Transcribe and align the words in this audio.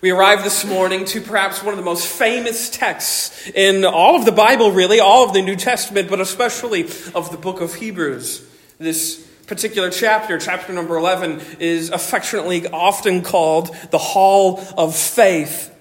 We 0.00 0.12
arrive 0.12 0.44
this 0.44 0.64
morning 0.64 1.06
to 1.06 1.20
perhaps 1.20 1.60
one 1.60 1.74
of 1.74 1.76
the 1.76 1.84
most 1.84 2.06
famous 2.06 2.70
texts 2.70 3.50
in 3.52 3.84
all 3.84 4.14
of 4.14 4.24
the 4.24 4.30
Bible, 4.30 4.70
really, 4.70 5.00
all 5.00 5.24
of 5.24 5.32
the 5.32 5.42
New 5.42 5.56
Testament, 5.56 6.08
but 6.08 6.20
especially 6.20 6.84
of 7.16 7.32
the 7.32 7.36
book 7.36 7.60
of 7.60 7.74
Hebrews. 7.74 8.48
This 8.78 9.16
particular 9.48 9.90
chapter, 9.90 10.38
chapter 10.38 10.72
number 10.72 10.96
11, 10.96 11.42
is 11.58 11.90
affectionately 11.90 12.68
often 12.68 13.22
called 13.22 13.74
the 13.90 13.98
Hall 13.98 14.62
of 14.76 14.94
Faith. 14.94 15.74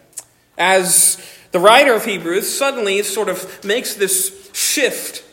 As 0.58 1.24
the 1.52 1.60
writer 1.60 1.94
of 1.94 2.04
Hebrews 2.04 2.52
suddenly 2.52 3.04
sort 3.04 3.30
of 3.30 3.64
makes 3.64 3.94
this 3.94 4.50
shift 4.52 5.24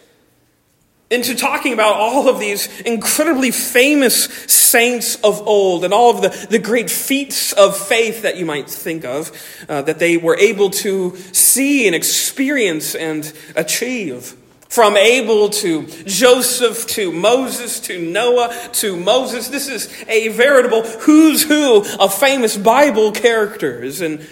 into 1.14 1.34
talking 1.34 1.72
about 1.72 1.94
all 1.94 2.28
of 2.28 2.38
these 2.38 2.80
incredibly 2.82 3.50
famous 3.50 4.24
saints 4.24 5.14
of 5.16 5.46
old 5.46 5.84
and 5.84 5.94
all 5.94 6.10
of 6.10 6.22
the, 6.22 6.46
the 6.50 6.58
great 6.58 6.90
feats 6.90 7.52
of 7.52 7.76
faith 7.76 8.22
that 8.22 8.36
you 8.36 8.44
might 8.44 8.68
think 8.68 9.04
of 9.04 9.30
uh, 9.68 9.82
that 9.82 9.98
they 9.98 10.16
were 10.16 10.36
able 10.36 10.68
to 10.68 11.16
see 11.32 11.86
and 11.86 11.94
experience 11.94 12.94
and 12.94 13.32
achieve. 13.56 14.36
From 14.68 14.96
Abel 14.96 15.50
to 15.50 15.86
Joseph 16.04 16.88
to 16.88 17.12
Moses 17.12 17.78
to 17.80 17.96
Noah 17.96 18.52
to 18.72 18.96
Moses. 18.96 19.46
This 19.46 19.68
is 19.68 19.88
a 20.08 20.28
veritable 20.28 20.82
who's 20.82 21.44
who 21.44 21.84
of 22.00 22.12
famous 22.12 22.56
Bible 22.56 23.12
characters. 23.12 24.00
And 24.00 24.26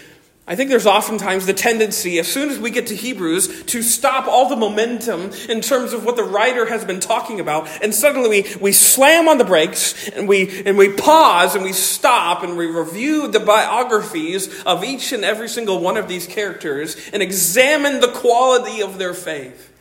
I 0.45 0.56
think 0.56 0.70
there's 0.70 0.87
oftentimes 0.87 1.46
the 1.46 1.55
tendency, 1.55 2.19
as 2.19 2.27
soon 2.27 2.50
as 2.50 2.59
we 2.59 2.73
get 2.73 2.88
to 2.88 2.96
Hebrews, 2.96 3.62
to 3.66 3.80
stop 3.80 4.27
all 4.27 4.48
the 4.48 4.56
momentum 4.56 5.30
in 5.48 5.60
terms 5.60 5.92
of 5.92 6.05
what 6.05 6.16
the 6.16 6.24
writer 6.24 6.66
has 6.66 6.84
been 6.84 6.98
talking 6.98 7.38
about, 7.38 7.69
and 7.80 7.95
suddenly 7.95 8.28
we, 8.28 8.56
we 8.60 8.73
slam 8.73 9.28
on 9.28 9.38
the 9.38 9.45
brakes 9.45 10.09
and 10.09 10.27
we, 10.27 10.64
and 10.64 10.77
we 10.77 10.92
pause 10.92 11.55
and 11.55 11.62
we 11.62 11.73
stop 11.73 12.42
and 12.42 12.56
we 12.56 12.66
review 12.66 13.28
the 13.28 13.38
biographies 13.38 14.62
of 14.64 14.83
each 14.83 15.12
and 15.12 15.24
every 15.24 15.48
single 15.48 15.78
one 15.78 15.97
of 15.97 16.09
these 16.09 16.27
characters 16.27 16.97
and 17.12 17.22
examine 17.22 18.00
the 18.00 18.09
quality 18.09 18.83
of 18.83 18.98
their 18.98 19.14
faith. 19.14 19.72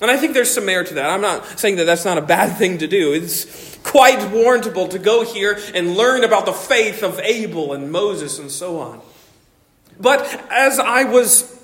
And 0.00 0.08
I 0.08 0.16
think 0.16 0.34
there's 0.34 0.54
some 0.54 0.66
merit 0.66 0.86
to 0.88 0.94
that. 0.94 1.10
I'm 1.10 1.20
not 1.20 1.58
saying 1.58 1.76
that 1.76 1.84
that's 1.84 2.04
not 2.04 2.16
a 2.16 2.22
bad 2.22 2.56
thing 2.56 2.78
to 2.78 2.86
do. 2.86 3.12
It's 3.12 3.76
quite 3.78 4.18
warrantable 4.18 4.88
to 4.90 5.00
go 5.00 5.24
here 5.24 5.58
and 5.74 5.96
learn 5.96 6.22
about 6.22 6.46
the 6.46 6.52
faith 6.52 7.02
of 7.02 7.18
Abel 7.18 7.72
and 7.72 7.90
Moses 7.90 8.38
and 8.38 8.52
so 8.52 8.78
on. 8.78 9.02
But 10.00 10.22
as 10.50 10.78
I 10.78 11.04
was 11.04 11.56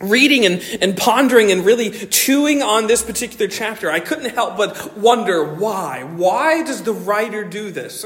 reading 0.00 0.44
and, 0.44 0.62
and 0.80 0.96
pondering 0.96 1.50
and 1.50 1.64
really 1.64 1.90
chewing 1.90 2.62
on 2.62 2.86
this 2.86 3.02
particular 3.02 3.48
chapter, 3.48 3.90
I 3.90 4.00
couldn't 4.00 4.34
help 4.34 4.56
but 4.56 4.96
wonder 4.96 5.54
why. 5.54 6.04
Why 6.04 6.62
does 6.62 6.82
the 6.82 6.92
writer 6.92 7.44
do 7.44 7.70
this? 7.70 8.04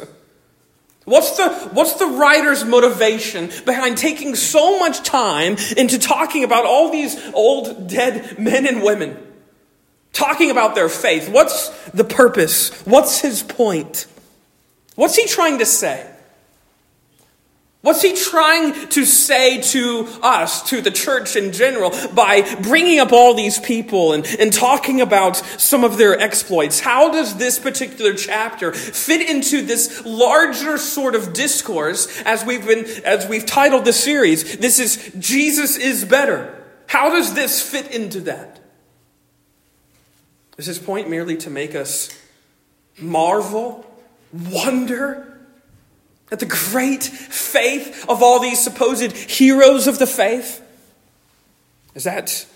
What's 1.05 1.37
the, 1.37 1.51
what's 1.73 1.95
the 1.95 2.07
writer's 2.07 2.65
motivation 2.65 3.51
behind 3.65 3.99
taking 3.99 4.37
so 4.37 4.79
much 4.79 5.03
time 5.03 5.57
into 5.77 5.99
talking 5.99 6.45
about 6.45 6.65
all 6.65 6.93
these 6.93 7.19
old 7.35 7.89
dead 7.89 8.39
men 8.39 8.67
and 8.67 8.83
women? 8.83 9.19
Talking 10.13 10.51
about 10.51 10.75
their 10.75 10.89
faith. 10.89 11.29
What's 11.29 11.71
the 11.91 12.05
purpose? 12.05 12.71
What's 12.87 13.21
his 13.21 13.43
point? 13.43 14.07
What's 14.95 15.17
he 15.17 15.27
trying 15.27 15.59
to 15.59 15.67
say? 15.67 16.09
What's 17.83 18.03
he 18.03 18.15
trying 18.15 18.89
to 18.91 19.05
say 19.05 19.61
to 19.61 20.07
us, 20.23 20.63
to 20.71 20.81
the 20.81 20.93
church 20.93 21.35
in 21.35 21.53
general, 21.53 21.91
by 22.15 22.55
bringing 22.63 23.01
up 23.01 23.13
all 23.13 23.35
these 23.35 23.59
people 23.59 24.13
and, 24.13 24.25
and 24.39 24.53
talking 24.53 25.01
about 25.01 25.37
some 25.37 25.83
of 25.83 25.99
their 25.99 26.17
exploits? 26.17 26.79
How 26.79 27.11
does 27.11 27.37
this 27.39 27.59
particular 27.59 28.15
chapter 28.15 28.73
fit 28.73 29.29
into 29.29 29.63
this 29.63 30.05
larger 30.07 30.79
sort 30.79 31.17
of 31.17 31.33
discourse 31.33 32.23
as 32.23 32.45
we've 32.45 32.65
been, 32.65 32.85
as 33.05 33.27
we've 33.27 33.45
titled 33.45 33.85
the 33.85 33.93
series? 33.93 34.59
This 34.59 34.79
is 34.79 35.13
Jesus 35.19 35.77
is 35.77 36.05
better. 36.05 36.65
How 36.87 37.11
does 37.11 37.35
this 37.35 37.61
fit 37.61 37.91
into 37.91 38.21
that? 38.21 38.61
Is 40.57 40.67
his 40.67 40.79
point 40.79 41.11
merely 41.11 41.37
to 41.39 41.51
make 41.51 41.75
us 41.75 42.17
marvel, 42.97 43.85
wonder, 44.33 45.32
at 46.33 46.41
the 46.41 46.47
great 46.47 47.05
faith 47.05 48.07
of 48.09 48.23
all 48.23 48.41
these 48.41 48.59
supposed 48.59 49.13
heroes 49.13 49.87
of 49.87 49.99
the 49.99 50.07
faith? 50.07 50.61
Is 51.95 52.05
that 52.05 52.47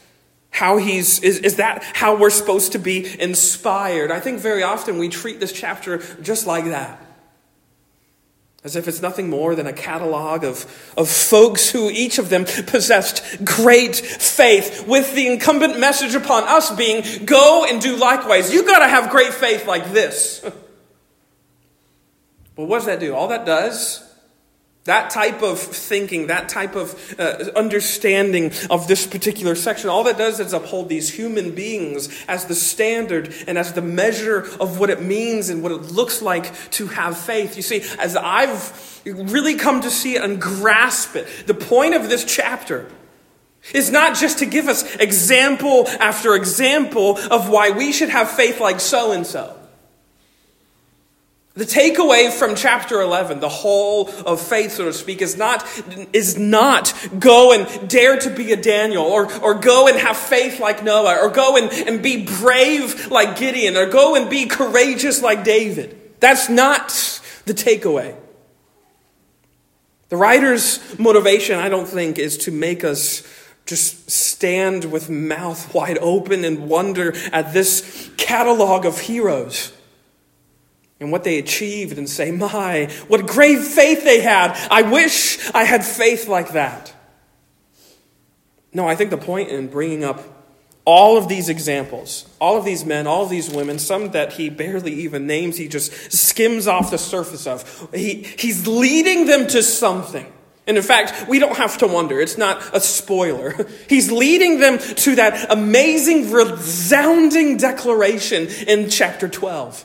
how 0.51 0.79
he's 0.79 1.21
is, 1.21 1.39
is 1.41 1.57
that 1.57 1.83
how 1.83 2.17
we're 2.17 2.31
supposed 2.31 2.73
to 2.73 2.79
be 2.79 3.07
inspired? 3.21 4.11
I 4.11 4.19
think 4.19 4.41
very 4.41 4.63
often 4.63 4.99
we 4.99 5.11
treat 5.11 5.39
this 5.39 5.53
chapter 5.53 5.99
just 6.23 6.47
like 6.47 6.65
that. 6.65 7.03
As 8.65 8.75
if 8.75 8.89
it's 8.89 9.03
nothing 9.03 9.29
more 9.29 9.55
than 9.55 9.67
a 9.67 9.73
catalog 9.73 10.43
of, 10.43 10.65
of 10.97 11.09
folks 11.09 11.71
who 11.71 11.89
each 11.91 12.19
of 12.19 12.31
them 12.31 12.47
possessed 12.47 13.45
great 13.45 13.95
faith, 13.95 14.89
with 14.89 15.15
the 15.15 15.29
incumbent 15.29 15.79
message 15.79 16.17
upon 16.17 16.43
us 16.45 16.75
being, 16.75 17.05
go 17.27 17.65
and 17.69 17.81
do 17.81 17.95
likewise. 17.95 18.53
You 18.53 18.67
gotta 18.67 18.89
have 18.89 19.11
great 19.11 19.35
faith 19.35 19.67
like 19.67 19.93
this. 19.93 20.45
Well, 22.57 22.67
what 22.67 22.79
does 22.79 22.87
that 22.87 23.01
do? 23.01 23.15
All 23.15 23.29
that 23.29 23.45
does, 23.45 24.03
that 24.85 25.11
type 25.11 25.43
of 25.43 25.59
thinking, 25.59 26.29
that 26.29 26.49
type 26.49 26.77
of 26.77 27.15
uh, 27.19 27.51
understanding 27.57 28.53
of 28.71 28.87
this 28.87 29.07
particular 29.07 29.55
section, 29.57 29.91
all 29.91 30.05
that 30.05 30.17
does 30.17 30.41
is 30.41 30.53
uphold 30.53 30.89
these 30.89 31.13
human 31.13 31.55
beings 31.55 32.25
as 32.29 32.47
the 32.47 32.55
standard 32.55 33.35
and 33.47 33.59
as 33.59 33.73
the 33.73 33.83
measure 33.83 34.39
of 34.61 34.79
what 34.79 34.89
it 34.89 35.03
means 35.03 35.49
and 35.49 35.63
what 35.63 35.73
it 35.73 35.93
looks 35.93 36.23
like 36.23 36.55
to 36.71 36.87
have 36.87 37.19
faith. 37.19 37.57
You 37.57 37.63
see, 37.63 37.83
as 37.99 38.17
I've 38.17 39.03
really 39.05 39.57
come 39.57 39.83
to 39.83 39.91
see 39.91 40.17
and 40.17 40.41
grasp 40.41 41.17
it, 41.17 41.27
the 41.47 41.55
point 41.55 41.95
of 41.95 42.09
this 42.09 42.25
chapter 42.25 42.89
is 43.75 43.91
not 43.91 44.17
just 44.17 44.39
to 44.39 44.47
give 44.47 44.69
us 44.69 44.95
example 44.97 45.89
after 45.99 46.37
example 46.37 47.19
of 47.19 47.49
why 47.49 47.71
we 47.71 47.93
should 47.93 48.11
have 48.11 48.31
faith 48.31 48.61
like 48.61 48.79
so 48.79 49.11
and 49.11 49.27
so. 49.27 49.56
The 51.57 51.65
takeaway 51.65 52.31
from 52.31 52.55
chapter 52.55 53.01
11, 53.01 53.41
the 53.41 53.49
whole 53.49 54.11
of 54.27 54.43
faith, 54.43 54.73
so 54.73 54.85
to 54.85 54.93
speak, 54.93 55.23
is 55.23 55.39
not, 55.39 55.67
is 56.13 56.39
not 56.39 56.93
go 57.19 57.53
and 57.53 57.89
dare 57.89 58.19
to 58.19 58.29
be 58.29 58.53
a 58.53 58.57
Daniel, 58.57 59.05
or, 59.05 59.33
or 59.41 59.55
go 59.55 59.89
and 59.89 59.97
have 59.97 60.19
faith 60.19 60.61
like 60.61 60.85
Noah, 60.85 61.17
or 61.17 61.31
go 61.31 61.57
and, 61.57 61.73
and 61.89 62.03
be 62.03 62.27
brave 62.27 63.11
like 63.11 63.39
Gideon, 63.39 63.75
or 63.75 63.87
go 63.87 64.17
and 64.17 64.29
be 64.29 64.45
courageous 64.45 65.23
like 65.23 65.45
David. 65.45 65.99
That's 66.21 66.51
not 66.51 66.91
the 67.47 67.55
takeaway. 67.55 68.15
The 70.11 70.19
writer's 70.19 70.99
motivation, 70.99 71.59
I 71.59 71.71
don't 71.71 71.89
think, 71.89 72.19
is 72.19 72.37
to 72.39 72.51
make 72.51 72.85
us 72.85 73.27
just 73.65 74.11
stand 74.11 74.85
with 74.85 75.09
mouth 75.09 75.73
wide 75.73 75.97
open 76.03 76.45
and 76.45 76.69
wonder 76.69 77.15
at 77.33 77.55
this 77.55 78.11
catalog 78.19 78.85
of 78.85 79.01
heroes 79.01 79.73
and 81.01 81.13
what 81.13 81.25
they 81.25 81.39
achieved 81.39 81.99
and 81.99 82.09
say, 82.09 82.31
My, 82.31 82.87
what 83.09 83.27
great 83.27 83.61
faith 83.61 84.05
they 84.05 84.21
had. 84.21 84.53
I 84.71 84.83
wish 84.83 85.51
I 85.53 85.65
had 85.65 85.85
faith 85.85 86.29
like 86.29 86.53
that. 86.53 86.95
No, 88.73 88.89
I 88.89 88.95
think 88.95 89.11
the 89.11 89.19
point 89.19 89.51
in 89.51 89.69
bringing 89.69 90.05
up 90.05 90.23
all 90.85 91.19
of 91.19 91.29
these 91.29 91.49
examples, 91.49 92.27
all 92.41 92.57
of 92.57 92.65
these 92.65 92.85
men, 92.85 93.07
all 93.07 93.25
of 93.25 93.31
these 93.31 93.51
women, 93.51 93.79
some 93.79 94.13
that 94.13 94.35
he 94.35 94.49
barely 94.49 94.93
even 94.93 95.27
names, 95.27 95.57
he 95.57 95.67
just 95.67 96.13
skims 96.13 96.67
off 96.67 96.91
the 96.91 96.99
surface 96.99 97.47
of. 97.47 97.89
He, 97.93 98.23
he's 98.23 98.67
leading 98.67 99.27
them 99.27 99.49
to 99.49 99.63
something. 99.63 100.33
And 100.67 100.77
in 100.77 100.83
fact, 100.83 101.29
we 101.29 101.39
don't 101.39 101.57
have 101.57 101.79
to 101.79 101.87
wonder. 101.87 102.21
It's 102.21 102.39
not 102.39 102.75
a 102.75 102.81
spoiler. 102.81 103.55
He's 103.89 104.11
leading 104.11 104.59
them 104.59 104.79
to 104.79 105.15
that 105.15 105.53
amazing, 105.53 106.33
resounding 106.33 107.57
declaration 107.57 108.49
in 108.67 108.91
chapter 108.91 109.29
12. 109.29 109.85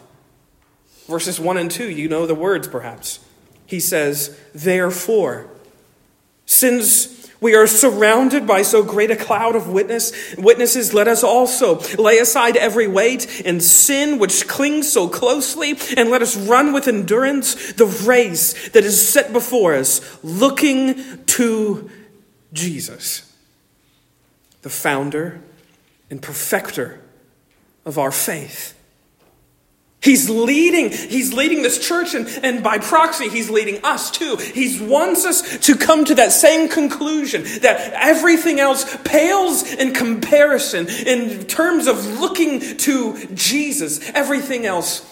Verses 1.11 1.41
1 1.41 1.57
and 1.57 1.69
2, 1.69 1.89
you 1.89 2.07
know 2.07 2.25
the 2.25 2.33
words 2.33 2.69
perhaps. 2.69 3.19
He 3.65 3.81
says, 3.81 4.39
Therefore, 4.55 5.49
since 6.45 7.29
we 7.41 7.53
are 7.53 7.67
surrounded 7.67 8.47
by 8.47 8.61
so 8.61 8.81
great 8.81 9.11
a 9.11 9.17
cloud 9.17 9.57
of 9.57 9.67
witness, 9.67 10.13
witnesses, 10.37 10.93
let 10.93 11.09
us 11.09 11.21
also 11.21 11.79
lay 12.01 12.19
aside 12.19 12.55
every 12.55 12.87
weight 12.87 13.41
and 13.45 13.61
sin 13.61 14.19
which 14.19 14.47
clings 14.47 14.89
so 14.89 15.09
closely, 15.09 15.77
and 15.97 16.09
let 16.09 16.21
us 16.21 16.37
run 16.37 16.71
with 16.71 16.87
endurance 16.87 17.73
the 17.73 17.87
race 17.87 18.69
that 18.69 18.85
is 18.85 19.05
set 19.05 19.33
before 19.33 19.75
us, 19.75 20.23
looking 20.23 21.25
to 21.25 21.89
Jesus, 22.53 23.35
the 24.61 24.69
founder 24.69 25.41
and 26.09 26.21
perfecter 26.21 27.01
of 27.83 27.97
our 27.97 28.11
faith 28.11 28.77
He's 30.01 30.31
leading, 30.31 30.89
he's 30.89 31.31
leading 31.31 31.61
this 31.61 31.77
church, 31.77 32.15
and, 32.15 32.27
and 32.41 32.63
by 32.63 32.79
proxy, 32.79 33.29
he's 33.29 33.51
leading 33.51 33.85
us 33.85 34.09
too. 34.09 34.35
He 34.35 34.83
wants 34.83 35.25
us 35.25 35.59
to 35.67 35.75
come 35.75 36.05
to 36.05 36.15
that 36.15 36.31
same 36.31 36.69
conclusion 36.69 37.43
that 37.61 37.93
everything 37.93 38.59
else 38.59 38.97
pales 39.03 39.61
in 39.71 39.93
comparison 39.93 40.87
in 40.87 41.45
terms 41.45 41.85
of 41.85 42.19
looking 42.19 42.77
to 42.77 43.27
Jesus. 43.35 44.09
Everything 44.09 44.65
else, 44.65 45.05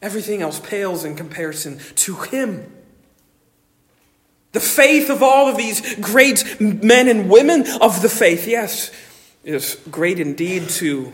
everything 0.00 0.40
else 0.40 0.60
pales 0.60 1.04
in 1.04 1.16
comparison 1.16 1.80
to 1.96 2.14
him. 2.14 2.72
The 4.52 4.60
faith 4.60 5.10
of 5.10 5.20
all 5.20 5.48
of 5.48 5.56
these 5.56 5.96
great 5.96 6.60
men 6.60 7.08
and 7.08 7.28
women 7.28 7.66
of 7.80 8.02
the 8.02 8.08
faith, 8.08 8.46
yes, 8.46 8.92
is 9.42 9.76
great 9.90 10.20
indeed 10.20 10.68
to 10.68 11.12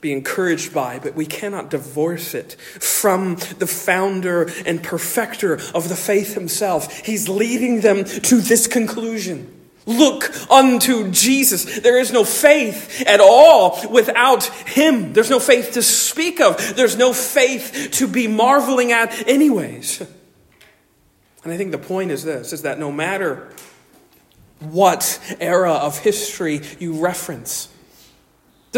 be 0.00 0.12
encouraged 0.12 0.72
by, 0.72 0.98
but 0.98 1.14
we 1.14 1.26
cannot 1.26 1.70
divorce 1.70 2.34
it 2.34 2.54
from 2.54 3.34
the 3.58 3.66
founder 3.66 4.48
and 4.64 4.82
perfecter 4.82 5.54
of 5.74 5.88
the 5.88 5.96
faith 5.96 6.34
himself. 6.34 7.00
He's 7.00 7.28
leading 7.28 7.80
them 7.80 8.04
to 8.04 8.40
this 8.40 8.66
conclusion. 8.66 9.54
Look 9.88 10.30
unto 10.50 11.10
Jesus. 11.10 11.80
There 11.80 11.98
is 11.98 12.12
no 12.12 12.22
faith 12.22 13.02
at 13.06 13.20
all 13.20 13.80
without 13.88 14.44
Him. 14.44 15.14
There's 15.14 15.30
no 15.30 15.40
faith 15.40 15.72
to 15.72 15.82
speak 15.82 16.42
of. 16.42 16.76
There's 16.76 16.98
no 16.98 17.14
faith 17.14 17.88
to 17.92 18.06
be 18.06 18.28
marveling 18.28 18.92
at, 18.92 19.26
anyways. 19.26 20.00
And 21.42 21.52
I 21.54 21.56
think 21.56 21.72
the 21.72 21.78
point 21.78 22.10
is 22.10 22.22
this 22.22 22.52
is 22.52 22.62
that 22.62 22.78
no 22.78 22.92
matter 22.92 23.48
what 24.60 25.18
era 25.40 25.72
of 25.72 25.98
history 26.00 26.60
you 26.78 27.00
reference, 27.00 27.70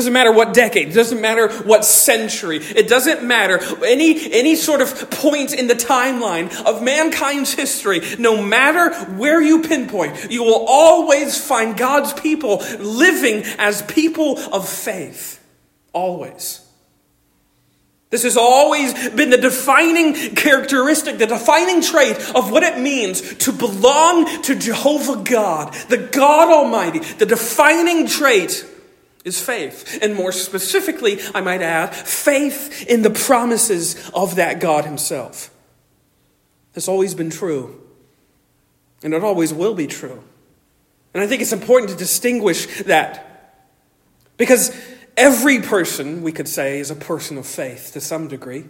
doesn't 0.00 0.14
matter 0.14 0.32
what 0.32 0.54
decade, 0.54 0.88
it 0.88 0.94
doesn't 0.94 1.20
matter 1.20 1.50
what 1.64 1.84
century, 1.84 2.56
it 2.56 2.88
doesn't 2.88 3.22
matter 3.22 3.60
any, 3.84 4.32
any 4.32 4.56
sort 4.56 4.80
of 4.80 5.10
point 5.10 5.52
in 5.52 5.66
the 5.66 5.74
timeline 5.74 6.50
of 6.64 6.82
mankind's 6.82 7.52
history, 7.52 8.00
no 8.18 8.42
matter 8.42 8.94
where 9.16 9.42
you 9.42 9.60
pinpoint, 9.60 10.30
you 10.30 10.42
will 10.42 10.64
always 10.66 11.38
find 11.38 11.76
God's 11.76 12.14
people 12.14 12.62
living 12.78 13.42
as 13.58 13.82
people 13.82 14.38
of 14.38 14.66
faith. 14.66 15.38
Always. 15.92 16.66
This 18.08 18.22
has 18.22 18.38
always 18.38 19.10
been 19.10 19.28
the 19.28 19.36
defining 19.36 20.34
characteristic, 20.34 21.18
the 21.18 21.26
defining 21.26 21.82
trait 21.82 22.16
of 22.34 22.50
what 22.50 22.62
it 22.62 22.78
means 22.78 23.34
to 23.34 23.52
belong 23.52 24.42
to 24.44 24.54
Jehovah 24.54 25.22
God, 25.22 25.74
the 25.90 25.98
God 25.98 26.48
Almighty. 26.48 27.00
The 27.00 27.26
defining 27.26 28.06
trait 28.06 28.64
is 29.24 29.40
faith. 29.40 29.98
And 30.02 30.14
more 30.14 30.32
specifically, 30.32 31.20
I 31.34 31.40
might 31.40 31.62
add, 31.62 31.94
faith 31.94 32.86
in 32.88 33.02
the 33.02 33.10
promises 33.10 34.10
of 34.14 34.36
that 34.36 34.60
God 34.60 34.84
Himself. 34.84 35.50
It's 36.74 36.88
always 36.88 37.14
been 37.14 37.30
true, 37.30 37.80
and 39.02 39.12
it 39.12 39.24
always 39.24 39.52
will 39.52 39.74
be 39.74 39.86
true. 39.86 40.22
And 41.12 41.22
I 41.22 41.26
think 41.26 41.42
it's 41.42 41.52
important 41.52 41.90
to 41.90 41.96
distinguish 41.96 42.82
that. 42.84 43.26
Because 44.36 44.74
every 45.16 45.60
person, 45.60 46.22
we 46.22 46.32
could 46.32 46.48
say, 46.48 46.78
is 46.78 46.90
a 46.90 46.94
person 46.94 47.36
of 47.36 47.46
faith 47.46 47.90
to 47.92 48.00
some 48.00 48.28
degree. 48.28 48.64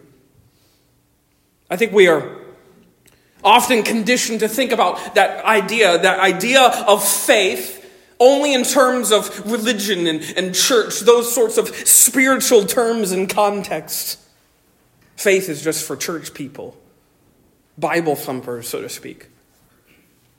I 1.68 1.76
think 1.76 1.92
we 1.92 2.08
are 2.08 2.38
often 3.44 3.82
conditioned 3.82 4.40
to 4.40 4.48
think 4.48 4.72
about 4.72 5.14
that 5.14 5.44
idea, 5.44 5.98
that 5.98 6.18
idea 6.18 6.62
of 6.62 7.06
faith 7.06 7.79
only 8.20 8.52
in 8.52 8.62
terms 8.62 9.10
of 9.10 9.50
religion 9.50 10.06
and, 10.06 10.22
and 10.36 10.54
church, 10.54 11.00
those 11.00 11.34
sorts 11.34 11.56
of 11.56 11.68
spiritual 11.68 12.66
terms 12.66 13.10
and 13.12 13.28
context. 13.28 14.18
Faith 15.16 15.48
is 15.48 15.64
just 15.64 15.86
for 15.86 15.96
church 15.96 16.34
people, 16.34 16.76
Bible 17.78 18.14
thumpers, 18.14 18.68
so 18.68 18.82
to 18.82 18.88
speak. 18.88 19.29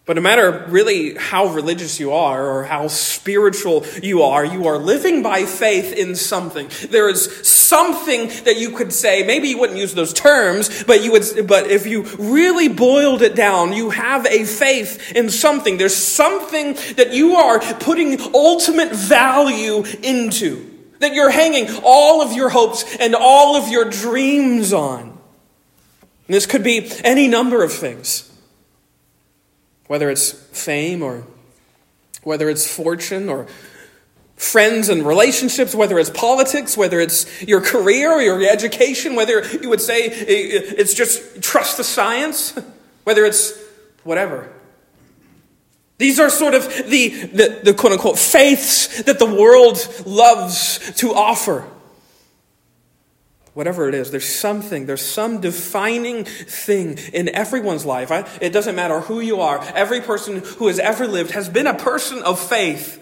But 0.06 0.16
no 0.16 0.22
matter 0.24 0.66
really 0.68 1.14
how 1.14 1.48
religious 1.48 2.00
you 2.00 2.12
are 2.12 2.44
or 2.44 2.64
how 2.64 2.88
spiritual 2.88 3.86
you 4.02 4.24
are, 4.24 4.44
you 4.44 4.68
are 4.68 4.80
living 4.80 5.22
by 5.22 5.46
faith 5.46 5.94
in 5.94 6.16
something. 6.16 6.70
There 6.90 7.08
is 7.08 7.48
something 7.48 8.30
that 8.46 8.58
you 8.58 8.72
could 8.72 8.92
say, 8.92 9.24
maybe 9.24 9.50
you 9.50 9.60
wouldn't 9.60 9.78
use 9.78 9.94
those 9.94 10.12
terms, 10.12 10.84
but 10.86 11.04
you 11.04 11.12
would, 11.12 11.48
but 11.48 11.68
if 11.70 11.86
you 11.86 12.02
really 12.18 12.68
boiled 12.68 13.22
it 13.22 13.36
down, 13.36 13.74
you 13.74 13.92
have 13.92 14.26
a 14.26 14.44
faith 14.44 15.12
in 15.12 15.30
something. 15.30 15.78
There's 15.78 15.96
something 15.96 16.74
that 16.96 17.14
you 17.14 17.36
are 17.36 17.60
putting 17.60 18.20
ultimate 18.34 18.94
value 18.94 19.84
into, 20.02 20.68
that 20.98 21.14
you're 21.14 21.30
hanging 21.30 21.68
all 21.84 22.24
of 22.24 22.34
your 22.34 22.50
hopes 22.50 22.98
and 23.00 23.14
all 23.14 23.56
of 23.56 23.70
your 23.70 23.86
dreams 23.86 24.74
on. 24.74 25.02
And 25.02 26.36
this 26.36 26.48
could 26.48 26.64
be 26.64 26.92
any 27.04 27.28
number 27.28 27.64
of 27.64 27.72
things 27.72 28.31
whether 29.92 30.10
it's 30.10 30.32
fame 30.32 31.04
or 31.04 31.22
whether 32.24 32.50
it's 32.50 32.66
fortune 32.66 33.28
or 33.28 33.46
friends 34.38 34.88
and 34.88 35.06
relationships, 35.06 35.76
whether 35.76 36.00
it's 36.00 36.10
politics, 36.10 36.78
whether 36.78 37.02
it's 37.02 37.42
your 37.42 37.60
career 37.60 38.10
or 38.10 38.22
your 38.22 38.42
education, 38.42 39.16
whether 39.16 39.46
you 39.58 39.68
would 39.68 39.82
say 39.82 40.06
it's 40.06 40.94
just 40.94 41.44
trust 41.44 41.76
the 41.76 41.84
science, 41.84 42.58
whether 43.04 43.26
it's 43.26 43.52
whatever. 44.06 44.50
These 45.98 46.22
are 46.22 46.30
sort 46.30 46.54
of 46.54 46.70
the, 46.90 47.10
the, 47.10 47.60
the 47.62 47.74
quote 47.74 47.92
unquote 47.92 48.18
faiths 48.18 49.04
that 49.04 49.20
the 49.20 49.26
world 49.26 49.78
loves 50.06 50.94
to 51.02 51.14
offer 51.14 51.68
whatever 53.54 53.90
it 53.90 53.96
is, 53.96 54.12
there's 54.12 54.28
something, 54.28 54.86
there's 54.86 55.06
some 55.06 55.42
defining 55.42 56.24
thing 56.24 56.98
in 57.14 57.30
everyone's 57.30 57.86
life. 57.86 58.12
I, 58.12 58.28
it 58.42 58.52
doesn't 58.52 58.76
matter 58.76 59.02
who 59.02 59.20
you 59.20 59.42
are, 59.42 59.62
every 59.76 60.02
person 60.02 60.42
who 60.58 60.68
has 60.68 60.80
ever 60.80 61.08
lived 61.08 61.32
has 61.32 61.50
been 61.50 61.68
a 61.68 61.74
person 61.74 62.22
of 62.24 62.40
faith. 62.40 62.98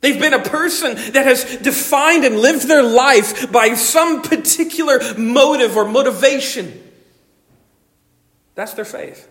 They've 0.00 0.18
been 0.18 0.34
a 0.34 0.42
person 0.42 0.94
that 0.94 1.26
has 1.26 1.56
defined 1.56 2.24
and 2.24 2.38
lived 2.38 2.68
their 2.68 2.84
life 2.84 3.50
by 3.50 3.74
some 3.74 4.22
particular 4.22 5.00
motive 5.18 5.76
or 5.76 5.88
motivation. 5.88 6.84
That's 8.54 8.74
their 8.74 8.84
faith. 8.84 9.28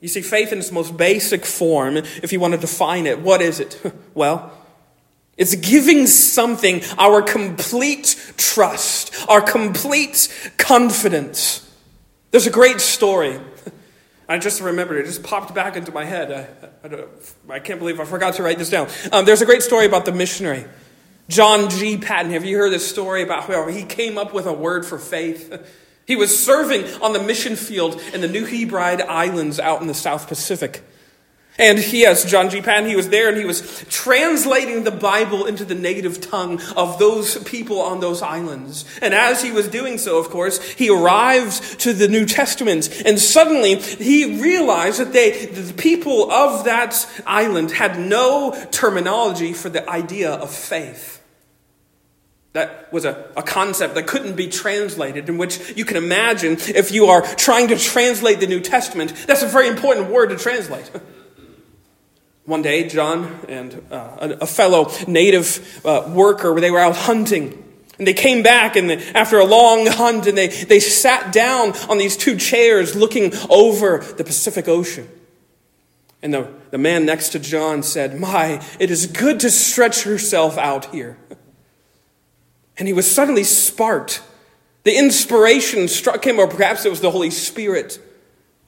You 0.00 0.08
see, 0.08 0.20
faith 0.20 0.52
in 0.52 0.58
its 0.58 0.70
most 0.70 0.98
basic 0.98 1.46
form, 1.46 1.96
if 1.96 2.30
you 2.30 2.38
want 2.38 2.52
to 2.52 2.60
define 2.60 3.06
it, 3.06 3.20
what 3.20 3.40
is 3.40 3.58
it? 3.58 3.80
Well, 4.14 4.52
it's 5.36 5.54
giving 5.56 6.06
something 6.06 6.82
our 6.96 7.20
complete 7.20 8.34
trust, 8.36 9.14
our 9.28 9.40
complete 9.40 10.52
confidence. 10.58 11.60
There's 12.30 12.46
a 12.46 12.50
great 12.50 12.80
story. 12.80 13.40
I 14.28 14.38
just 14.38 14.60
remembered 14.60 14.98
it. 14.98 15.06
just 15.06 15.22
popped 15.22 15.54
back 15.54 15.76
into 15.76 15.92
my 15.92 16.04
head. 16.04 16.32
I, 16.82 16.86
I, 16.86 17.56
I 17.56 17.58
can't 17.58 17.78
believe 17.78 18.00
I 18.00 18.04
forgot 18.04 18.34
to 18.34 18.42
write 18.42 18.58
this 18.58 18.70
down. 18.70 18.88
Um, 19.12 19.24
there's 19.24 19.42
a 19.42 19.46
great 19.46 19.62
story 19.62 19.86
about 19.86 20.04
the 20.04 20.12
missionary, 20.12 20.64
John 21.28 21.68
G. 21.68 21.98
Paton. 21.98 22.30
Have 22.32 22.44
you 22.44 22.56
heard 22.56 22.72
this 22.72 22.88
story 22.88 23.22
about 23.22 23.44
how 23.44 23.66
he 23.66 23.82
came 23.82 24.16
up 24.16 24.32
with 24.32 24.46
a 24.46 24.52
word 24.52 24.86
for 24.86 24.98
faith? 24.98 25.52
He 26.06 26.16
was 26.16 26.44
serving 26.44 26.84
on 27.02 27.12
the 27.12 27.22
mission 27.22 27.56
field 27.56 28.00
in 28.12 28.20
the 28.20 28.28
New 28.28 28.44
Hebride 28.44 29.00
Islands 29.00 29.58
out 29.58 29.80
in 29.80 29.86
the 29.86 29.94
South 29.94 30.28
Pacific. 30.28 30.82
And 31.56 31.78
yes, 31.92 32.28
John 32.28 32.50
G. 32.50 32.60
Paton, 32.60 32.88
he 32.88 32.96
was 32.96 33.10
there 33.10 33.28
and 33.28 33.38
he 33.38 33.44
was 33.44 33.84
translating 33.88 34.82
the 34.82 34.90
Bible 34.90 35.46
into 35.46 35.64
the 35.64 35.76
native 35.76 36.20
tongue 36.20 36.60
of 36.76 36.98
those 36.98 37.38
people 37.44 37.80
on 37.80 38.00
those 38.00 38.22
islands. 38.22 38.84
And 39.00 39.14
as 39.14 39.40
he 39.40 39.52
was 39.52 39.68
doing 39.68 39.98
so, 39.98 40.18
of 40.18 40.30
course, 40.30 40.60
he 40.72 40.90
arrived 40.90 41.78
to 41.80 41.92
the 41.92 42.08
New 42.08 42.26
Testament 42.26 43.02
and 43.06 43.20
suddenly 43.20 43.76
he 43.76 44.40
realized 44.42 44.98
that 44.98 45.12
they, 45.12 45.46
the 45.46 45.72
people 45.74 46.28
of 46.32 46.64
that 46.64 47.06
island 47.24 47.70
had 47.70 48.00
no 48.00 48.52
terminology 48.72 49.52
for 49.52 49.68
the 49.68 49.88
idea 49.88 50.32
of 50.32 50.52
faith. 50.52 51.22
That 52.54 52.92
was 52.92 53.04
a, 53.04 53.30
a 53.36 53.44
concept 53.44 53.94
that 53.94 54.08
couldn't 54.08 54.34
be 54.34 54.48
translated, 54.48 55.28
in 55.28 55.38
which 55.38 55.76
you 55.76 55.84
can 55.84 55.96
imagine 55.96 56.56
if 56.74 56.90
you 56.90 57.06
are 57.06 57.22
trying 57.22 57.68
to 57.68 57.76
translate 57.76 58.40
the 58.40 58.46
New 58.48 58.60
Testament, 58.60 59.14
that's 59.26 59.42
a 59.42 59.48
very 59.48 59.68
important 59.68 60.10
word 60.10 60.30
to 60.30 60.36
translate. 60.36 60.90
One 62.46 62.60
day, 62.60 62.86
John 62.88 63.40
and 63.48 63.86
uh, 63.90 64.36
a 64.40 64.46
fellow 64.46 64.90
native 65.08 65.80
uh, 65.84 66.10
worker, 66.14 66.60
they 66.60 66.70
were 66.70 66.78
out 66.78 66.96
hunting. 66.96 67.64
And 67.98 68.06
they 68.06 68.12
came 68.12 68.42
back 68.42 68.76
and 68.76 68.90
after 68.90 69.38
a 69.38 69.46
long 69.46 69.86
hunt 69.86 70.26
and 70.26 70.36
they, 70.36 70.48
they 70.48 70.80
sat 70.80 71.32
down 71.32 71.72
on 71.88 71.96
these 71.96 72.16
two 72.16 72.36
chairs 72.36 72.94
looking 72.94 73.32
over 73.48 73.98
the 73.98 74.24
Pacific 74.24 74.68
Ocean. 74.68 75.08
And 76.20 76.34
the, 76.34 76.48
the 76.70 76.78
man 76.78 77.06
next 77.06 77.30
to 77.30 77.38
John 77.38 77.82
said, 77.82 78.18
My, 78.18 78.62
it 78.78 78.90
is 78.90 79.06
good 79.06 79.40
to 79.40 79.50
stretch 79.50 80.04
yourself 80.04 80.58
out 80.58 80.86
here. 80.86 81.18
And 82.76 82.88
he 82.88 82.94
was 82.94 83.10
suddenly 83.10 83.44
sparked. 83.44 84.22
The 84.82 84.98
inspiration 84.98 85.86
struck 85.86 86.26
him, 86.26 86.38
or 86.38 86.48
perhaps 86.48 86.84
it 86.84 86.90
was 86.90 87.00
the 87.00 87.10
Holy 87.10 87.30
Spirit. 87.30 88.00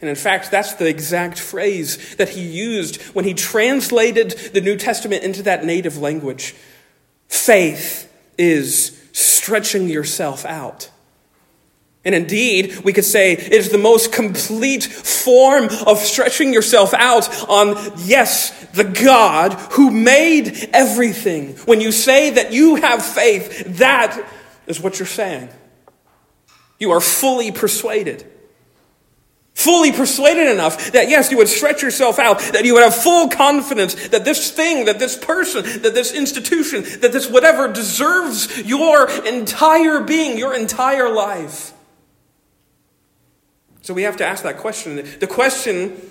And 0.01 0.11
in 0.11 0.17
fact, 0.17 0.51
that's 0.51 0.75
the 0.75 0.87
exact 0.87 1.39
phrase 1.39 2.17
that 2.17 2.31
he 2.31 2.43
used 2.43 3.01
when 3.15 3.25
he 3.25 3.33
translated 3.33 4.33
the 4.53 4.61
New 4.61 4.77
Testament 4.77 5.23
into 5.23 5.43
that 5.45 5.65
native 5.65 5.97
language. 5.99 6.55
Faith 7.29 8.13
is 8.37 9.01
stretching 9.13 9.89
yourself 9.89 10.45
out. 10.45 10.91
And 12.05 12.15
indeed, 12.15 12.85
we 12.85 12.93
could 12.93 13.05
say 13.05 13.33
it 13.33 13.53
is 13.53 13.71
the 13.71 13.79
most 13.79 14.13
complete 14.13 14.85
form 14.85 15.65
of 15.87 15.99
stretching 15.99 16.53
yourself 16.53 16.95
out 16.95 17.29
on, 17.49 17.75
yes, 17.97 18.51
the 18.75 18.85
God 18.85 19.55
who 19.73 19.91
made 19.91 20.71
everything. 20.73 21.55
When 21.65 21.81
you 21.81 21.91
say 21.91 22.31
that 22.31 22.53
you 22.53 22.77
have 22.77 23.05
faith, 23.05 23.79
that 23.79 24.25
is 24.69 24.81
what 24.81 25.01
you're 25.01 25.07
saying. 25.07 25.49
You 26.79 26.93
are 26.93 27.01
fully 27.01 27.51
persuaded. 27.51 28.31
Fully 29.57 29.91
persuaded 29.91 30.49
enough 30.49 30.93
that 30.93 31.09
yes, 31.09 31.31
you 31.31 31.39
would 31.39 31.49
stretch 31.49 31.81
yourself 31.81 32.19
out, 32.19 32.41
that 32.41 32.67
you 32.67 32.75
would 32.75 32.83
have 32.83 32.95
full 32.95 33.31
confidence 33.31 34.09
that 34.09 34.23
this 34.23 34.51
thing, 34.51 34.85
that 34.85 34.99
this 34.99 35.17
person, 35.17 35.65
that 35.81 35.95
this 35.95 36.13
institution, 36.13 36.83
that 37.01 37.11
this 37.11 37.27
whatever 37.31 37.67
deserves 37.67 38.59
your 38.67 39.11
entire 39.25 40.01
being, 40.01 40.37
your 40.37 40.55
entire 40.55 41.09
life. 41.09 41.73
So 43.81 43.95
we 43.95 44.03
have 44.03 44.19
to 44.19 44.27
ask 44.27 44.43
that 44.43 44.59
question. 44.59 44.97
The 45.21 45.27
question, 45.27 46.03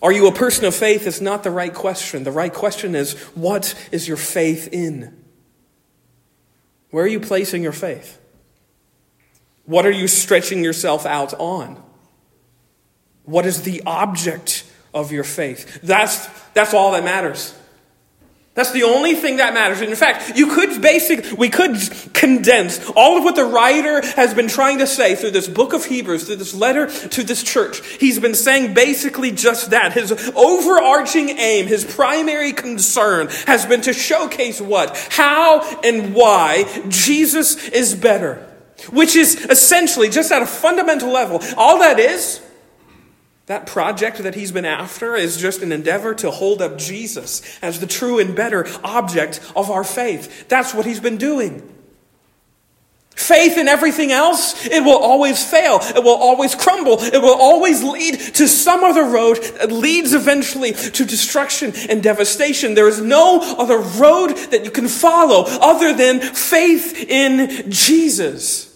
are 0.00 0.10
you 0.10 0.26
a 0.26 0.32
person 0.32 0.64
of 0.64 0.74
faith, 0.74 1.06
is 1.06 1.20
not 1.20 1.42
the 1.42 1.50
right 1.50 1.74
question. 1.74 2.24
The 2.24 2.32
right 2.32 2.52
question 2.52 2.94
is, 2.94 3.12
what 3.34 3.74
is 3.92 4.08
your 4.08 4.16
faith 4.16 4.70
in? 4.72 5.22
Where 6.92 7.04
are 7.04 7.08
you 7.08 7.20
placing 7.20 7.62
your 7.62 7.72
faith? 7.72 8.18
What 9.66 9.84
are 9.84 9.90
you 9.90 10.08
stretching 10.08 10.64
yourself 10.64 11.04
out 11.04 11.34
on? 11.34 11.82
What 13.26 13.44
is 13.44 13.62
the 13.62 13.82
object 13.84 14.64
of 14.94 15.12
your 15.12 15.24
faith? 15.24 15.80
That's, 15.82 16.26
that's 16.54 16.72
all 16.72 16.92
that 16.92 17.04
matters. 17.04 17.54
That's 18.56 18.72
the 18.72 18.84
only 18.84 19.14
thing 19.14 19.36
that 19.36 19.52
matters. 19.52 19.82
And 19.82 19.90
in 19.90 19.96
fact, 19.96 20.34
you 20.34 20.46
could 20.46 20.80
basic, 20.80 21.36
we 21.36 21.50
could 21.50 21.76
condense 22.14 22.80
all 22.96 23.18
of 23.18 23.24
what 23.24 23.36
the 23.36 23.44
writer 23.44 24.00
has 24.16 24.32
been 24.32 24.48
trying 24.48 24.78
to 24.78 24.86
say 24.86 25.14
through 25.14 25.32
this 25.32 25.46
book 25.46 25.74
of 25.74 25.84
Hebrews, 25.84 26.24
through 26.24 26.36
this 26.36 26.54
letter 26.54 26.86
to 26.86 27.22
this 27.22 27.42
church. 27.42 27.84
He's 27.98 28.18
been 28.18 28.34
saying 28.34 28.72
basically 28.72 29.30
just 29.30 29.72
that. 29.72 29.92
His 29.92 30.10
overarching 30.34 31.28
aim, 31.28 31.66
his 31.66 31.84
primary 31.84 32.54
concern 32.54 33.28
has 33.46 33.66
been 33.66 33.82
to 33.82 33.92
showcase 33.92 34.58
what? 34.58 34.96
How 35.10 35.60
and 35.82 36.14
why 36.14 36.64
Jesus 36.88 37.68
is 37.68 37.94
better. 37.94 38.42
Which 38.90 39.16
is 39.16 39.34
essentially, 39.44 40.08
just 40.08 40.32
at 40.32 40.40
a 40.40 40.46
fundamental 40.46 41.10
level, 41.10 41.42
all 41.58 41.80
that 41.80 41.98
is 41.98 42.40
that 43.46 43.66
project 43.66 44.18
that 44.18 44.34
he's 44.34 44.50
been 44.50 44.64
after 44.64 45.14
is 45.14 45.36
just 45.36 45.62
an 45.62 45.70
endeavor 45.70 46.14
to 46.16 46.30
hold 46.30 46.60
up 46.60 46.78
Jesus 46.78 47.42
as 47.62 47.78
the 47.78 47.86
true 47.86 48.18
and 48.18 48.34
better 48.34 48.66
object 48.82 49.40
of 49.54 49.70
our 49.70 49.84
faith. 49.84 50.48
That's 50.48 50.74
what 50.74 50.84
he's 50.84 51.00
been 51.00 51.16
doing. 51.16 51.72
Faith 53.14 53.56
in 53.56 53.66
everything 53.66 54.12
else, 54.12 54.66
it 54.66 54.84
will 54.84 54.98
always 54.98 55.42
fail. 55.42 55.78
It 55.80 56.04
will 56.04 56.16
always 56.16 56.54
crumble. 56.54 56.98
It 57.00 57.22
will 57.22 57.34
always 57.34 57.82
lead 57.82 58.18
to 58.34 58.46
some 58.46 58.84
other 58.84 59.04
road 59.04 59.36
that 59.58 59.72
leads 59.72 60.12
eventually 60.12 60.72
to 60.72 61.04
destruction 61.04 61.72
and 61.88 62.02
devastation. 62.02 62.74
There 62.74 62.88
is 62.88 63.00
no 63.00 63.40
other 63.58 63.78
road 63.78 64.36
that 64.50 64.64
you 64.64 64.70
can 64.70 64.86
follow 64.86 65.44
other 65.46 65.94
than 65.94 66.20
faith 66.20 66.94
in 67.08 67.70
Jesus. 67.70 68.75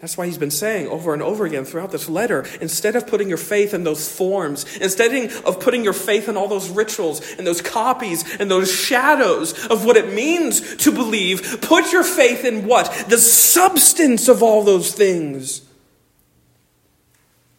That's 0.00 0.16
why 0.16 0.26
he's 0.26 0.38
been 0.38 0.52
saying 0.52 0.86
over 0.86 1.12
and 1.12 1.20
over 1.20 1.44
again 1.44 1.64
throughout 1.64 1.90
this 1.90 2.08
letter 2.08 2.46
instead 2.60 2.94
of 2.94 3.08
putting 3.08 3.28
your 3.28 3.38
faith 3.38 3.74
in 3.74 3.82
those 3.82 4.10
forms, 4.10 4.64
instead 4.76 5.12
of 5.44 5.58
putting 5.58 5.82
your 5.82 5.92
faith 5.92 6.28
in 6.28 6.36
all 6.36 6.46
those 6.46 6.70
rituals 6.70 7.20
and 7.32 7.44
those 7.44 7.60
copies 7.60 8.38
and 8.38 8.48
those 8.48 8.72
shadows 8.72 9.66
of 9.66 9.84
what 9.84 9.96
it 9.96 10.12
means 10.12 10.76
to 10.76 10.92
believe, 10.92 11.60
put 11.62 11.92
your 11.92 12.04
faith 12.04 12.44
in 12.44 12.64
what? 12.64 13.06
The 13.08 13.18
substance 13.18 14.28
of 14.28 14.40
all 14.40 14.62
those 14.62 14.92
things. 14.92 15.62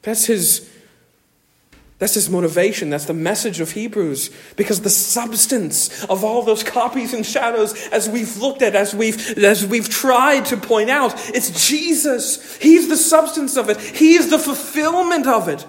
That's 0.02 0.26
his 0.26 0.69
that's 2.00 2.14
his 2.14 2.30
motivation. 2.30 2.90
That's 2.90 3.06
the 3.06 3.14
message 3.14 3.60
of 3.60 3.74
Hebrews. 3.74 4.32
Because 4.56 4.82
the 4.82 4.90
substance 4.90 6.06
of 6.06 6.24
all 6.24 6.42
those 6.44 6.64
copies 6.64 7.14
and 7.14 7.26
shadows, 7.26 7.74
as 7.90 8.10
we've 8.10 8.38
looked 8.38 8.62
at, 8.62 8.74
as 8.74 8.96
we've, 8.96 9.38
as 9.38 9.66
we've 9.66 9.90
tried 9.90 10.46
to 10.46 10.58
point 10.58 10.90
out, 10.90 11.14
it's 11.36 11.68
Jesus. 11.68 12.56
He's 12.58 12.88
the 12.88 12.96
substance 12.96 13.58
of 13.58 13.70
it, 13.70 13.80
He 13.80 14.14
is 14.14 14.30
the 14.30 14.40
fulfillment 14.40 15.28
of 15.28 15.50
it. 15.50 15.66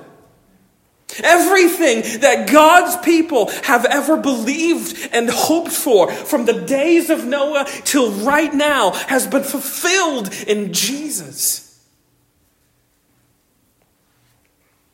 Everything 1.25 2.21
that 2.21 2.49
God's 2.49 2.97
people 3.05 3.51
have 3.65 3.85
ever 3.85 4.17
believed 4.17 5.09
and 5.13 5.29
hoped 5.29 5.73
for 5.73 6.13
from 6.13 6.45
the 6.45 6.53
days 6.53 7.11
of 7.11 7.27
Noah 7.27 7.67
till 7.85 8.13
right 8.13 8.55
now 8.55 8.93
has 8.93 9.27
been 9.27 9.43
fulfilled 9.43 10.33
in 10.47 10.73
Jesus. 10.73 11.70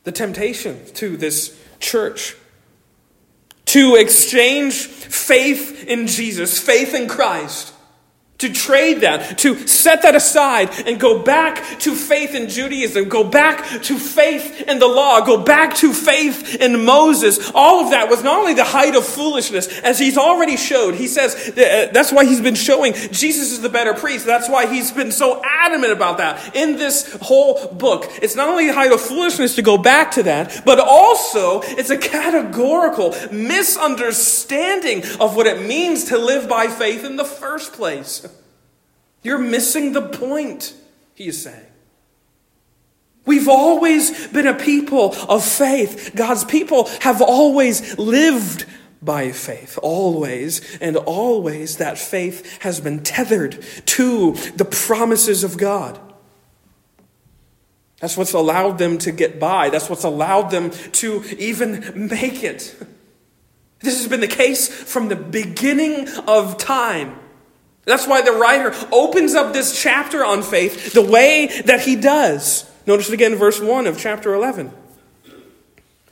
The 0.07 0.11
temptation 0.13 0.79
to 0.93 1.17
this 1.17 1.61
church 1.81 2.37
to 3.65 3.95
exchange 3.95 4.85
faith 4.85 5.83
in 5.85 6.07
Jesus, 6.07 6.57
faith 6.57 6.93
in 6.93 7.09
Christ, 7.09 7.73
to 8.39 8.53
trade 8.53 9.01
that, 9.01 9.39
to 9.39 9.67
set 9.67 10.03
that 10.03 10.15
aside 10.15 10.69
and 10.85 10.99
go 10.99 11.23
back 11.23 11.79
to 11.79 11.95
faith 11.95 12.35
in 12.35 12.49
Judaism, 12.49 13.09
go 13.09 13.23
back 13.23 13.65
to 13.83 13.97
faith 13.97 14.61
in 14.67 14.79
the 14.79 14.87
law, 14.87 15.21
go 15.25 15.41
back 15.43 15.75
to 15.77 15.93
faith 15.93 16.55
in 16.55 16.85
Moses. 16.85 17.51
All 17.55 17.83
of 17.83 17.91
that 17.91 18.09
was 18.09 18.23
not 18.23 18.39
only 18.39 18.53
the 18.53 18.63
height 18.63 18.95
of 18.95 19.05
foolishness, 19.05 19.67
as 19.79 19.97
he's 19.97 20.17
already 20.17 20.57
showed. 20.57 20.95
He 20.95 21.07
says 21.07 21.49
uh, 21.49 21.89
that's 21.91 22.11
why 22.11 22.25
he's 22.25 22.41
been 22.41 22.55
showing 22.55 22.93
Jesus 22.93 23.51
is 23.51 23.61
the 23.61 23.69
better 23.69 23.93
priest. 23.93 24.25
That's 24.25 24.49
why 24.49 24.67
he's 24.67 24.91
been 24.91 25.11
so 25.11 25.41
adamant 25.43 25.91
about 25.91 26.17
that 26.17 26.55
in 26.55 26.77
this 26.77 27.17
whole 27.21 27.67
book. 27.69 28.05
It's 28.21 28.35
not 28.35 28.49
only 28.49 28.67
the 28.67 28.73
height 28.73 28.91
of 28.91 29.01
foolishness 29.01 29.55
to 29.55 29.61
go 29.61 29.77
back 29.77 30.11
to 30.11 30.23
that, 30.23 30.61
but 30.65 30.79
also 30.79 31.61
it's 31.61 31.89
a 31.89 31.97
categorical 31.97 33.15
misunderstanding 33.31 35.03
of 35.19 35.35
what 35.35 35.47
it 35.47 35.65
means 35.65 36.05
to 36.05 36.17
live 36.17 36.47
by 36.47 36.67
faith 36.67 37.03
in 37.03 37.15
the 37.15 37.25
first 37.25 37.73
place. 37.73 38.26
You're 39.27 39.37
missing 39.39 39.91
the 39.91 40.03
point, 40.03 40.73
he 41.13 41.27
is 41.27 41.43
saying. 41.43 41.65
We've 43.25 43.49
always 43.49 44.25
been 44.29 44.47
a 44.47 44.53
people 44.53 45.13
of 45.27 45.43
faith. 45.43 46.13
God's 46.15 46.45
people 46.45 46.85
have 47.01 47.21
always 47.21 47.97
lived 47.97 48.65
by 49.01 49.33
faith. 49.33 49.77
Always 49.83 50.77
and 50.77 50.95
always 50.95 51.75
that 51.75 51.97
faith 51.97 52.61
has 52.61 52.79
been 52.79 53.03
tethered 53.03 53.61
to 53.87 54.31
the 54.55 54.63
promises 54.63 55.43
of 55.43 55.57
God. 55.57 55.99
That's 57.99 58.15
what's 58.15 58.31
allowed 58.31 58.77
them 58.77 58.97
to 58.99 59.11
get 59.11 59.41
by. 59.41 59.69
That's 59.69 59.89
what's 59.89 60.05
allowed 60.05 60.51
them 60.51 60.71
to 60.71 61.21
even 61.37 62.07
make 62.07 62.45
it. 62.45 62.73
This 63.79 63.97
has 63.97 64.07
been 64.07 64.21
the 64.21 64.27
case 64.27 64.67
from 64.69 65.09
the 65.09 65.17
beginning 65.17 66.07
of 66.27 66.57
time. 66.57 67.19
That's 67.87 68.05
why 68.05 68.21
the 68.21 68.33
writer 68.33 68.75
opens 68.91 69.33
up 69.33 69.53
this 69.53 69.81
chapter 69.81 70.23
on 70.23 70.43
faith 70.43 70.91
the 70.91 71.01
way 71.01 71.61
that 71.65 71.79
he 71.79 71.95
does. 71.95 72.69
Notice 72.85 73.07
it 73.07 73.13
again 73.13 73.35
verse 73.35 73.61
1 73.61 73.87
of 73.87 73.97
chapter 73.97 74.33
11. 74.33 74.73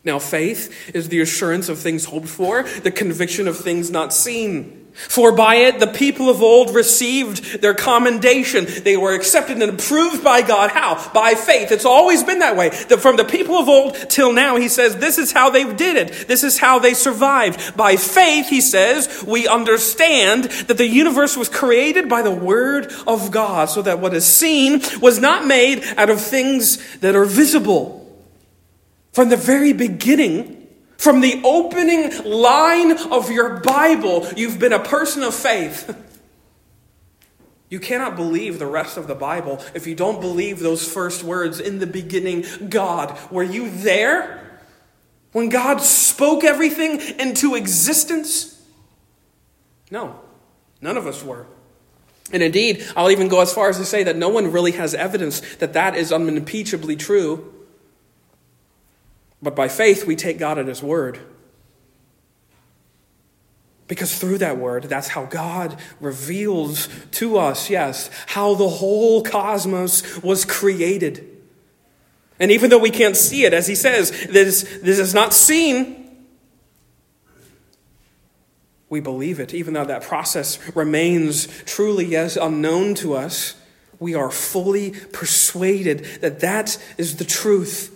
Now, 0.05 0.17
faith 0.19 0.95
is 0.95 1.09
the 1.09 1.19
assurance 1.19 1.67
of 1.67 1.77
things 1.77 2.05
hoped 2.05 2.29
for, 2.29 2.63
the 2.63 2.91
conviction 2.91 3.47
of 3.47 3.57
things 3.57 3.91
not 3.91 4.13
seen. 4.13 4.84
For 4.95 5.33
by 5.33 5.55
it 5.55 5.79
the 5.79 5.87
people 5.87 6.29
of 6.29 6.41
old 6.41 6.73
received 6.73 7.61
their 7.61 7.73
commendation. 7.73 8.65
They 8.65 8.95
were 8.95 9.13
accepted 9.13 9.61
and 9.61 9.77
approved 9.79 10.23
by 10.23 10.41
God. 10.41 10.71
How? 10.71 11.11
By 11.11 11.35
faith. 11.35 11.71
It's 11.71 11.85
always 11.85 12.23
been 12.23 12.39
that 12.39 12.55
way. 12.55 12.69
From 12.69 13.17
the 13.17 13.25
people 13.25 13.55
of 13.55 13.67
old 13.67 13.95
till 14.09 14.31
now, 14.31 14.55
he 14.55 14.69
says, 14.69 14.95
this 14.95 15.17
is 15.17 15.33
how 15.33 15.49
they 15.49 15.71
did 15.73 15.97
it. 15.97 16.27
This 16.27 16.43
is 16.43 16.57
how 16.57 16.79
they 16.79 16.93
survived. 16.93 17.75
By 17.75 17.97
faith, 17.97 18.47
he 18.47 18.61
says, 18.61 19.23
we 19.27 19.47
understand 19.47 20.45
that 20.45 20.77
the 20.77 20.87
universe 20.87 21.35
was 21.35 21.49
created 21.49 22.07
by 22.07 22.21
the 22.21 22.31
word 22.31 22.91
of 23.05 23.31
God, 23.31 23.69
so 23.69 23.81
that 23.81 23.99
what 23.99 24.13
is 24.13 24.25
seen 24.25 24.81
was 25.01 25.19
not 25.19 25.45
made 25.45 25.83
out 25.97 26.09
of 26.09 26.21
things 26.21 26.97
that 26.99 27.15
are 27.15 27.25
visible. 27.25 28.01
From 29.11 29.29
the 29.29 29.37
very 29.37 29.73
beginning, 29.73 30.54
from 30.97 31.21
the 31.21 31.41
opening 31.43 32.23
line 32.23 32.97
of 33.11 33.31
your 33.31 33.59
Bible, 33.59 34.27
you've 34.35 34.59
been 34.59 34.73
a 34.73 34.79
person 34.79 35.23
of 35.23 35.33
faith. 35.33 36.01
You 37.67 37.79
cannot 37.79 38.15
believe 38.15 38.59
the 38.59 38.67
rest 38.67 38.95
of 38.95 39.07
the 39.07 39.15
Bible 39.15 39.61
if 39.73 39.87
you 39.87 39.95
don't 39.95 40.21
believe 40.21 40.59
those 40.59 40.87
first 40.87 41.23
words 41.23 41.59
in 41.59 41.79
the 41.79 41.87
beginning 41.87 42.45
God. 42.69 43.17
Were 43.31 43.43
you 43.43 43.69
there 43.69 44.61
when 45.31 45.49
God 45.49 45.81
spoke 45.81 46.43
everything 46.43 47.01
into 47.19 47.55
existence? 47.55 48.63
No, 49.89 50.19
none 50.79 50.95
of 50.95 51.07
us 51.07 51.23
were. 51.23 51.47
And 52.31 52.41
indeed, 52.41 52.85
I'll 52.95 53.11
even 53.11 53.27
go 53.27 53.41
as 53.41 53.53
far 53.53 53.69
as 53.69 53.77
to 53.77 53.85
say 53.85 54.03
that 54.03 54.15
no 54.15 54.29
one 54.29 54.51
really 54.51 54.71
has 54.73 54.93
evidence 54.93 55.41
that 55.55 55.73
that 55.73 55.95
is 55.95 56.11
unimpeachably 56.11 56.95
true. 56.95 57.51
But 59.41 59.55
by 59.55 59.67
faith, 59.67 60.05
we 60.05 60.15
take 60.15 60.37
God 60.37 60.57
at 60.57 60.67
His 60.67 60.81
word. 60.81 61.19
Because 63.87 64.17
through 64.17 64.39
that 64.39 64.57
word, 64.57 64.85
that's 64.85 65.09
how 65.09 65.25
God 65.25 65.77
reveals 65.99 66.89
to 67.11 67.37
us, 67.37 67.69
yes, 67.69 68.09
how 68.27 68.55
the 68.55 68.67
whole 68.67 69.21
cosmos 69.21 70.23
was 70.23 70.43
created. 70.43 71.29
And 72.39 72.51
even 72.51 72.69
though 72.69 72.79
we 72.79 72.89
can't 72.89 73.15
see 73.15 73.45
it, 73.45 73.53
as 73.53 73.67
he 73.67 73.75
says, 73.75 74.09
this, 74.27 74.63
this 74.81 74.99
is 74.99 75.13
not 75.13 75.33
seen, 75.33 76.25
we 78.89 78.99
believe 78.99 79.39
it, 79.39 79.53
even 79.53 79.73
though 79.73 79.85
that 79.85 80.01
process 80.01 80.59
remains 80.75 81.47
truly, 81.65 82.05
yes, 82.05 82.37
unknown 82.37 82.95
to 82.95 83.13
us. 83.13 83.55
we 83.99 84.15
are 84.15 84.31
fully 84.31 84.91
persuaded 84.91 86.05
that 86.21 86.39
that 86.41 86.77
is 86.97 87.17
the 87.17 87.25
truth. 87.25 87.94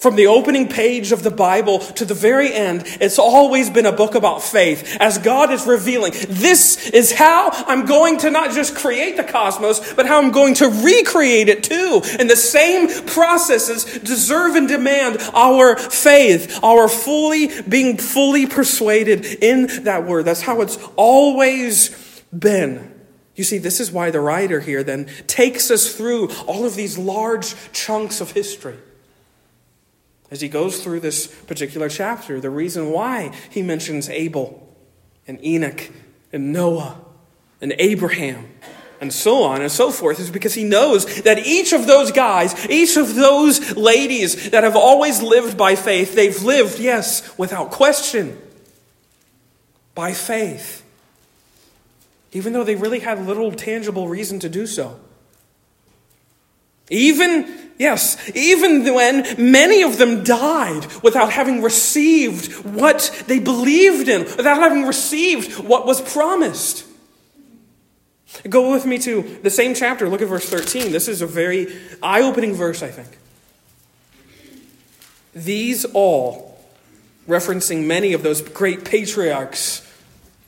From 0.00 0.16
the 0.16 0.28
opening 0.28 0.66
page 0.66 1.12
of 1.12 1.22
the 1.22 1.30
Bible 1.30 1.80
to 1.80 2.06
the 2.06 2.14
very 2.14 2.54
end, 2.54 2.84
it's 3.02 3.18
always 3.18 3.68
been 3.68 3.84
a 3.84 3.92
book 3.92 4.14
about 4.14 4.42
faith. 4.42 4.96
As 4.98 5.18
God 5.18 5.52
is 5.52 5.66
revealing, 5.66 6.14
this 6.26 6.88
is 6.88 7.12
how 7.12 7.50
I'm 7.52 7.84
going 7.84 8.16
to 8.20 8.30
not 8.30 8.52
just 8.52 8.74
create 8.74 9.18
the 9.18 9.24
cosmos, 9.24 9.92
but 9.92 10.06
how 10.06 10.16
I'm 10.16 10.30
going 10.30 10.54
to 10.54 10.68
recreate 10.68 11.50
it 11.50 11.64
too. 11.64 12.00
And 12.18 12.30
the 12.30 12.36
same 12.36 12.88
processes 13.04 13.84
deserve 13.98 14.56
and 14.56 14.66
demand 14.66 15.18
our 15.34 15.76
faith, 15.76 16.58
our 16.64 16.88
fully 16.88 17.50
being 17.60 17.98
fully 17.98 18.46
persuaded 18.46 19.26
in 19.26 19.84
that 19.84 20.06
word. 20.06 20.24
That's 20.24 20.40
how 20.40 20.62
it's 20.62 20.78
always 20.96 22.22
been. 22.36 22.90
You 23.36 23.44
see, 23.44 23.58
this 23.58 23.80
is 23.80 23.92
why 23.92 24.10
the 24.10 24.20
writer 24.20 24.60
here 24.60 24.82
then 24.82 25.10
takes 25.26 25.70
us 25.70 25.94
through 25.94 26.30
all 26.46 26.64
of 26.64 26.74
these 26.74 26.96
large 26.96 27.54
chunks 27.72 28.22
of 28.22 28.30
history 28.30 28.78
as 30.30 30.40
he 30.40 30.48
goes 30.48 30.82
through 30.82 31.00
this 31.00 31.26
particular 31.26 31.88
chapter. 31.88 32.40
The 32.40 32.50
reason 32.50 32.90
why 32.90 33.32
he 33.50 33.62
mentions 33.62 34.08
Abel 34.08 34.68
and 35.26 35.44
Enoch 35.44 35.90
and 36.32 36.52
Noah 36.52 37.00
and 37.60 37.74
Abraham 37.78 38.48
and 39.00 39.12
so 39.12 39.42
on 39.42 39.62
and 39.62 39.72
so 39.72 39.90
forth 39.90 40.20
is 40.20 40.30
because 40.30 40.54
he 40.54 40.62
knows 40.62 41.22
that 41.22 41.38
each 41.46 41.72
of 41.72 41.86
those 41.86 42.12
guys, 42.12 42.68
each 42.68 42.96
of 42.96 43.14
those 43.14 43.76
ladies 43.76 44.50
that 44.50 44.62
have 44.62 44.76
always 44.76 45.22
lived 45.22 45.56
by 45.56 45.74
faith, 45.74 46.14
they've 46.14 46.42
lived, 46.42 46.78
yes, 46.78 47.36
without 47.38 47.70
question, 47.70 48.38
by 49.94 50.12
faith. 50.12 50.84
Even 52.32 52.52
though 52.52 52.62
they 52.62 52.76
really 52.76 53.00
had 53.00 53.26
little 53.26 53.50
tangible 53.52 54.06
reason 54.06 54.38
to 54.40 54.48
do 54.48 54.66
so. 54.66 55.00
Even, 56.90 57.48
yes, 57.78 58.30
even 58.34 58.82
when 58.92 59.22
many 59.38 59.82
of 59.82 59.96
them 59.96 60.24
died 60.24 60.86
without 61.02 61.32
having 61.32 61.62
received 61.62 62.52
what 62.64 63.24
they 63.28 63.38
believed 63.38 64.08
in, 64.08 64.24
without 64.24 64.58
having 64.58 64.84
received 64.84 65.60
what 65.60 65.86
was 65.86 66.00
promised. 66.00 66.84
Go 68.48 68.72
with 68.72 68.86
me 68.86 68.98
to 68.98 69.22
the 69.42 69.50
same 69.50 69.74
chapter. 69.74 70.08
Look 70.08 70.22
at 70.22 70.28
verse 70.28 70.48
13. 70.48 70.92
This 70.92 71.08
is 71.08 71.22
a 71.22 71.26
very 71.26 71.68
eye 72.02 72.22
opening 72.22 72.54
verse, 72.54 72.82
I 72.82 72.88
think. 72.88 73.18
These 75.32 75.84
all, 75.84 76.58
referencing 77.28 77.86
many 77.86 78.12
of 78.12 78.22
those 78.22 78.40
great 78.40 78.84
patriarchs 78.84 79.86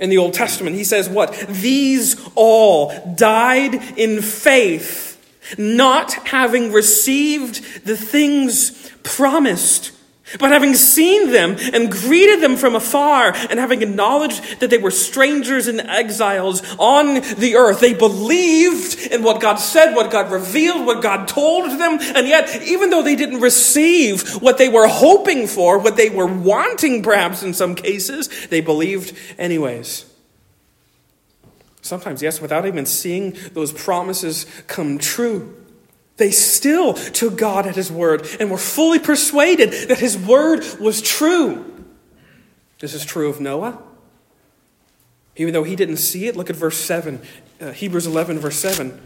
in 0.01 0.11
the 0.11 0.19
Old 0.19 0.35
Testament, 0.35 0.75
he 0.75 0.85
says, 0.85 1.09
What? 1.09 1.33
These 1.49 2.21
all 2.35 3.15
died 3.15 3.75
in 3.97 4.23
faith 4.23 5.12
not 5.59 6.13
having 6.29 6.73
received 6.73 7.85
the 7.85 7.97
things 7.97 8.91
promised, 9.03 9.93
but 10.39 10.51
having 10.51 10.75
seen 10.75 11.31
them 11.31 11.57
and 11.75 11.93
greeted 11.93 12.41
them 12.41 12.57
from 12.57 12.75
afar, 12.75 13.35
and 13.35 13.59
having 13.59 13.83
acknowledged 13.83 14.61
that 14.61 14.71
they 14.71 14.79
were 14.79 14.91
strangers 14.91 15.67
and 15.69 15.81
exiles 15.81 16.63
on 16.79 17.15
the 17.15 17.57
earth. 17.57 17.81
They 17.81 17.93
believed 17.93 19.13
in 19.13 19.23
what 19.23 19.43
God 19.43 19.57
said, 19.57 19.95
what 19.95 20.11
God 20.11 20.33
revealed, 20.33 20.87
what 20.87 21.03
God 21.03 21.29
told 21.29 21.79
them, 21.79 21.99
and 22.01 22.27
yet, 22.27 22.63
even 22.63 22.89
though 22.89 23.03
they 23.03 23.17
didn't 23.17 23.41
receive 23.41 24.41
what 24.41 24.57
they 24.57 24.71
were 24.71 24.89
hoping 24.89 25.47
for, 25.47 25.79
what 25.79 25.97
they 25.97 26.09
were 26.09 26.27
wanting 26.27 27.03
perhaps 27.03 27.43
in 27.43 27.53
some 27.53 27.75
cases, 27.75 28.49
they 28.49 28.63
believed 28.63 29.15
anyways. 29.39 30.07
Sometimes, 31.83 32.23
yes, 32.23 32.41
without 32.41 32.65
even 32.65 32.87
seeing 32.87 33.37
those 33.53 33.73
promises 33.73 34.47
come 34.67 34.99
true. 34.99 35.55
They 36.17 36.31
still 36.31 36.95
took 36.95 37.37
God 37.37 37.67
at 37.67 37.77
His 37.77 37.91
word 37.91 38.27
and 38.41 38.51
were 38.51 38.59
fully 38.59 38.99
persuaded 38.99 39.73
that 39.89 39.99
His 39.99 40.17
word 40.17 40.65
was 40.81 41.03
true. 41.03 41.69
This 42.79 42.95
is 42.95 43.05
true 43.05 43.29
of 43.29 43.41
Noah. 43.41 43.83
Even 45.37 45.55
though 45.55 45.63
he 45.63 45.77
didn't 45.77 45.97
see 45.97 46.27
it, 46.27 46.37
look 46.37 46.51
at 46.51 46.57
verse 46.57 46.77
7, 46.77 47.21
uh, 47.61 47.73
Hebrews 47.73 48.07
11, 48.07 48.39
verse 48.39 48.57
7. 48.57 49.01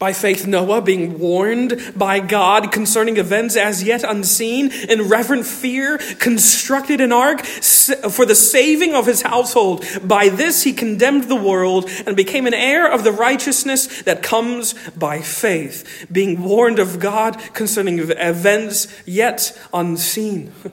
By 0.00 0.14
faith, 0.14 0.46
Noah, 0.46 0.80
being 0.80 1.18
warned 1.18 1.92
by 1.94 2.20
God 2.20 2.72
concerning 2.72 3.18
events 3.18 3.54
as 3.54 3.82
yet 3.82 4.02
unseen, 4.02 4.72
in 4.88 5.08
reverent 5.08 5.44
fear, 5.44 5.98
constructed 6.18 7.02
an 7.02 7.12
ark 7.12 7.42
for 7.44 8.24
the 8.24 8.34
saving 8.34 8.94
of 8.94 9.04
his 9.04 9.20
household. 9.20 9.84
By 10.02 10.30
this 10.30 10.62
he 10.62 10.72
condemned 10.72 11.24
the 11.24 11.36
world 11.36 11.90
and 12.06 12.16
became 12.16 12.46
an 12.46 12.54
heir 12.54 12.90
of 12.90 13.04
the 13.04 13.12
righteousness 13.12 14.00
that 14.04 14.22
comes 14.22 14.72
by 14.96 15.20
faith, 15.20 16.06
being 16.10 16.42
warned 16.42 16.78
of 16.78 16.98
God 16.98 17.38
concerning 17.52 17.98
events 17.98 18.88
yet 19.04 19.56
unseen. 19.74 20.54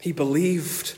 He 0.00 0.12
believed 0.12 0.96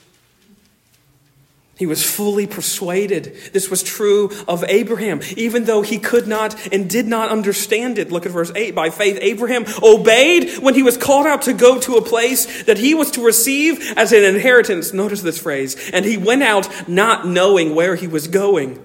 he 1.83 1.87
was 1.87 2.09
fully 2.09 2.47
persuaded. 2.47 3.37
This 3.53 3.69
was 3.69 3.83
true 3.83 4.31
of 4.47 4.63
Abraham, 4.69 5.21
even 5.37 5.65
though 5.65 5.83
he 5.83 5.99
could 5.99 6.29
not 6.29 6.73
and 6.73 6.89
did 6.89 7.09
not 7.09 7.29
understand 7.29 7.99
it. 7.99 8.13
Look 8.13 8.25
at 8.25 8.31
verse 8.31 8.53
8. 8.55 8.73
By 8.73 8.89
faith, 8.91 9.19
Abraham 9.21 9.65
obeyed 9.83 10.59
when 10.59 10.77
he 10.77 10.85
was 10.85 10.97
called 10.97 11.27
out 11.27 11.43
to 11.43 11.53
go 11.53 11.81
to 11.81 11.97
a 11.97 12.01
place 12.01 12.63
that 12.67 12.79
he 12.79 12.95
was 12.95 13.11
to 13.11 13.27
receive 13.27 13.95
as 13.97 14.13
an 14.13 14.23
inheritance. 14.23 14.93
Notice 14.93 15.23
this 15.23 15.41
phrase. 15.41 15.91
And 15.91 16.05
he 16.05 16.17
went 16.17 16.45
out 16.45 16.89
not 16.89 17.27
knowing 17.27 17.75
where 17.75 17.97
he 17.97 18.07
was 18.07 18.29
going. 18.29 18.79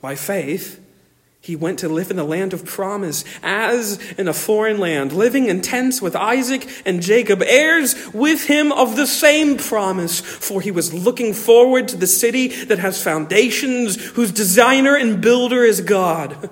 By 0.00 0.14
faith, 0.14 0.80
he 1.42 1.56
went 1.56 1.78
to 1.78 1.88
live 1.88 2.10
in 2.10 2.18
the 2.18 2.24
land 2.24 2.52
of 2.52 2.66
promise, 2.66 3.24
as 3.42 3.98
in 4.18 4.28
a 4.28 4.32
foreign 4.34 4.78
land, 4.78 5.12
living 5.12 5.46
in 5.46 5.62
tents 5.62 6.02
with 6.02 6.14
Isaac 6.14 6.68
and 6.84 7.00
Jacob, 7.00 7.42
heirs 7.42 8.12
with 8.12 8.44
him 8.44 8.70
of 8.72 8.94
the 8.94 9.06
same 9.06 9.56
promise. 9.56 10.20
For 10.20 10.60
he 10.60 10.70
was 10.70 10.92
looking 10.92 11.32
forward 11.32 11.88
to 11.88 11.96
the 11.96 12.06
city 12.06 12.48
that 12.64 12.78
has 12.78 13.02
foundations, 13.02 13.96
whose 14.10 14.32
designer 14.32 14.94
and 14.94 15.22
builder 15.22 15.64
is 15.64 15.80
God. 15.80 16.50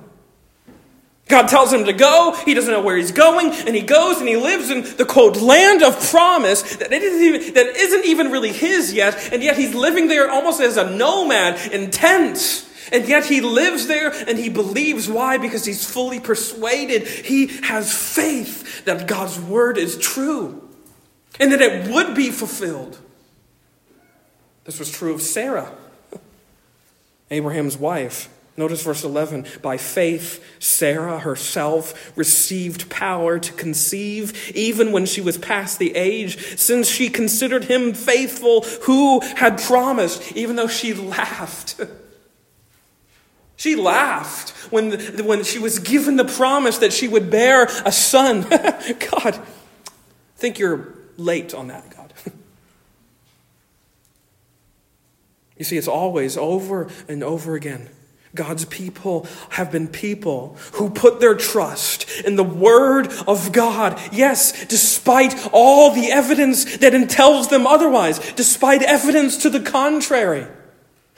God 1.26 1.48
tells 1.48 1.70
him 1.70 1.84
to 1.84 1.92
go, 1.92 2.34
he 2.46 2.54
doesn't 2.54 2.72
know 2.72 2.80
where 2.80 2.96
he's 2.96 3.12
going, 3.12 3.50
and 3.50 3.76
he 3.76 3.82
goes 3.82 4.18
and 4.18 4.26
he 4.26 4.38
lives 4.38 4.70
in 4.70 4.84
the 4.96 5.04
quote, 5.04 5.36
land 5.36 5.82
of 5.82 6.00
promise 6.10 6.76
that, 6.76 6.90
isn't 6.90 7.22
even, 7.22 7.54
that 7.54 7.66
isn't 7.76 8.06
even 8.06 8.32
really 8.32 8.52
his 8.52 8.94
yet, 8.94 9.34
and 9.34 9.42
yet 9.42 9.58
he's 9.58 9.74
living 9.74 10.08
there 10.08 10.30
almost 10.30 10.62
as 10.62 10.78
a 10.78 10.90
nomad 10.90 11.72
in 11.72 11.90
tents. 11.90 12.67
And 12.92 13.08
yet 13.08 13.26
he 13.26 13.40
lives 13.40 13.86
there 13.86 14.10
and 14.10 14.38
he 14.38 14.48
believes. 14.48 15.08
Why? 15.08 15.38
Because 15.38 15.64
he's 15.64 15.88
fully 15.88 16.20
persuaded. 16.20 17.06
He 17.06 17.46
has 17.62 17.92
faith 17.92 18.84
that 18.84 19.06
God's 19.06 19.38
word 19.38 19.78
is 19.78 19.96
true 19.98 20.68
and 21.40 21.52
that 21.52 21.60
it 21.60 21.90
would 21.90 22.14
be 22.14 22.30
fulfilled. 22.30 22.98
This 24.64 24.78
was 24.78 24.90
true 24.90 25.14
of 25.14 25.22
Sarah, 25.22 25.72
Abraham's 27.30 27.76
wife. 27.76 28.28
Notice 28.58 28.82
verse 28.82 29.04
11. 29.04 29.46
By 29.62 29.76
faith, 29.76 30.44
Sarah 30.58 31.20
herself 31.20 32.12
received 32.18 32.90
power 32.90 33.38
to 33.38 33.52
conceive, 33.52 34.50
even 34.52 34.90
when 34.90 35.06
she 35.06 35.20
was 35.20 35.38
past 35.38 35.78
the 35.78 35.94
age, 35.94 36.58
since 36.58 36.88
she 36.88 37.08
considered 37.08 37.64
him 37.64 37.94
faithful 37.94 38.62
who 38.82 39.20
had 39.20 39.60
promised, 39.60 40.32
even 40.32 40.56
though 40.56 40.66
she 40.66 40.92
laughed. 40.94 41.80
She 43.58 43.74
laughed 43.74 44.50
when, 44.70 44.92
when 45.26 45.42
she 45.42 45.58
was 45.58 45.80
given 45.80 46.14
the 46.14 46.24
promise 46.24 46.78
that 46.78 46.92
she 46.92 47.08
would 47.08 47.28
bear 47.28 47.64
a 47.84 47.90
son. 47.90 48.42
God, 48.48 49.34
I 49.34 49.40
think 50.36 50.60
you're 50.60 50.94
late 51.16 51.54
on 51.54 51.66
that, 51.66 51.90
God. 51.90 52.12
you 55.58 55.64
see, 55.64 55.76
it's 55.76 55.88
always 55.88 56.36
over 56.36 56.88
and 57.08 57.24
over 57.24 57.56
again. 57.56 57.90
God's 58.32 58.64
people 58.66 59.26
have 59.50 59.72
been 59.72 59.88
people 59.88 60.56
who 60.74 60.90
put 60.90 61.18
their 61.18 61.34
trust 61.34 62.08
in 62.20 62.36
the 62.36 62.44
Word 62.44 63.08
of 63.26 63.50
God. 63.50 64.00
Yes, 64.12 64.66
despite 64.66 65.34
all 65.52 65.90
the 65.90 66.12
evidence 66.12 66.76
that 66.76 67.10
tells 67.10 67.48
them 67.48 67.66
otherwise, 67.66 68.20
despite 68.34 68.82
evidence 68.82 69.38
to 69.38 69.50
the 69.50 69.58
contrary. 69.58 70.46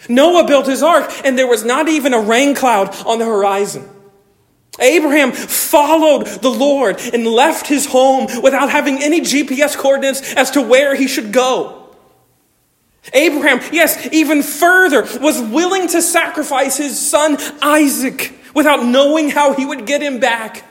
Noah 0.09 0.47
built 0.47 0.67
his 0.67 0.83
ark, 0.83 1.11
and 1.25 1.39
there 1.39 1.47
was 1.47 1.65
not 1.65 1.89
even 1.89 2.15
a 2.15 2.21
rain 2.21 2.55
cloud 2.55 2.95
on 3.07 3.19
the 3.19 3.27
horizon. 3.27 3.89
Abraham 4.79 5.33
followed 5.33 6.27
the 6.27 6.51
Lord 6.51 7.01
and 7.13 7.27
left 7.27 7.67
his 7.67 7.87
home 7.87 8.29
without 8.43 8.71
having 8.71 9.03
any 9.03 9.21
GPS 9.21 9.77
coordinates 9.77 10.35
as 10.35 10.53
to 10.53 10.63
where 10.63 10.95
he 10.95 11.07
should 11.07 11.33
go. 11.33 11.77
Abraham, 13.13 13.61
yes, 13.73 14.09
even 14.13 14.43
further, 14.43 15.03
was 15.21 15.41
willing 15.41 15.89
to 15.89 16.03
sacrifice 16.03 16.77
his 16.77 16.99
son 16.99 17.39
Isaac 17.61 18.35
without 18.55 18.85
knowing 18.85 19.31
how 19.31 19.55
he 19.55 19.67
would 19.67 19.87
get 19.87 20.03
him 20.03 20.21
back. 20.21 20.65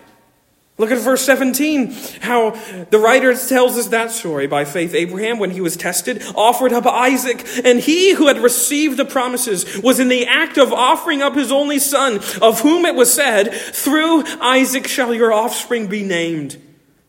Look 0.80 0.92
at 0.92 0.98
verse 1.00 1.26
17, 1.26 1.92
how 2.22 2.52
the 2.90 3.00
writer 3.00 3.36
tells 3.36 3.78
us 3.78 3.90
that 3.90 4.12
story. 4.12 4.48
By 4.48 4.64
faith, 4.64 4.96
Abraham, 4.96 5.38
when 5.38 5.52
he 5.52 5.60
was 5.60 5.76
tested, 5.76 6.24
offered 6.36 6.72
up 6.72 6.86
Isaac, 6.86 7.46
and 7.66 7.82
he 7.82 8.14
who 8.14 8.28
had 8.28 8.38
received 8.38 8.96
the 8.96 9.04
promises 9.04 9.82
was 9.82 10.00
in 10.00 10.08
the 10.08 10.26
act 10.26 10.58
of 10.58 10.72
offering 10.72 11.22
up 11.22 11.36
his 11.36 11.52
only 11.52 11.80
son, 11.80 12.22
of 12.42 12.62
whom 12.62 12.86
it 12.86 12.96
was 12.96 13.14
said, 13.14 13.52
Through 13.54 14.24
Isaac 14.40 14.88
shall 14.88 15.14
your 15.14 15.34
offspring 15.34 15.88
be 15.88 16.02
named. 16.02 16.56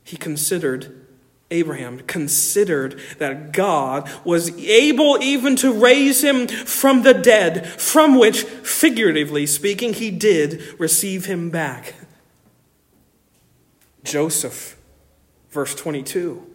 He 0.02 0.16
considered, 0.16 1.06
Abraham 1.52 2.00
considered 2.00 2.98
that 3.18 3.52
God 3.52 4.10
was 4.24 4.50
able 4.58 5.22
even 5.22 5.54
to 5.56 5.72
raise 5.72 6.24
him 6.24 6.48
from 6.48 7.02
the 7.02 7.14
dead, 7.14 7.68
from 7.68 8.18
which, 8.18 8.42
figuratively 8.42 9.46
speaking, 9.46 9.92
he 9.92 10.10
did 10.10 10.60
receive 10.80 11.26
him 11.26 11.50
back. 11.50 11.94
Joseph, 14.04 14.76
verse 15.50 15.74
22, 15.74 16.46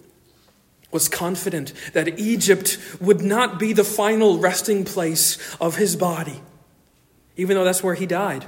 was 0.91 1.09
confident 1.09 1.73
that 1.93 2.19
Egypt 2.19 2.77
would 3.01 3.21
not 3.21 3.59
be 3.59 3.73
the 3.73 3.83
final 3.83 4.39
resting 4.39 4.85
place 4.85 5.37
of 5.59 5.75
his 5.75 5.95
body, 5.95 6.41
even 7.35 7.55
though 7.55 7.63
that's 7.63 7.83
where 7.83 7.95
he 7.95 8.05
died. 8.05 8.45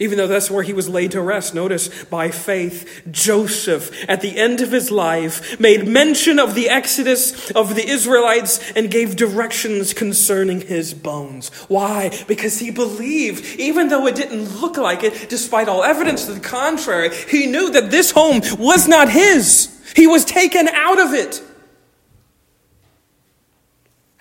Even 0.00 0.18
though 0.18 0.26
that's 0.26 0.50
where 0.50 0.64
he 0.64 0.72
was 0.72 0.88
laid 0.88 1.12
to 1.12 1.20
rest, 1.20 1.54
notice 1.54 2.04
by 2.06 2.28
faith, 2.28 3.02
Joseph, 3.12 3.92
at 4.08 4.22
the 4.22 4.36
end 4.36 4.60
of 4.60 4.72
his 4.72 4.90
life, 4.90 5.60
made 5.60 5.86
mention 5.86 6.40
of 6.40 6.56
the 6.56 6.68
exodus 6.68 7.52
of 7.52 7.76
the 7.76 7.88
Israelites 7.88 8.72
and 8.72 8.90
gave 8.90 9.14
directions 9.14 9.94
concerning 9.94 10.62
his 10.62 10.94
bones. 10.94 11.48
Why? 11.68 12.10
Because 12.26 12.58
he 12.58 12.72
believed, 12.72 13.60
even 13.60 13.86
though 13.88 14.08
it 14.08 14.16
didn't 14.16 14.60
look 14.60 14.76
like 14.76 15.04
it, 15.04 15.28
despite 15.28 15.68
all 15.68 15.84
evidence 15.84 16.26
to 16.26 16.32
the 16.32 16.40
contrary, 16.40 17.14
he 17.28 17.46
knew 17.46 17.70
that 17.70 17.92
this 17.92 18.10
home 18.10 18.40
was 18.58 18.88
not 18.88 19.08
his. 19.08 19.70
He 19.94 20.08
was 20.08 20.24
taken 20.24 20.66
out 20.68 20.98
of 20.98 21.14
it. 21.14 21.40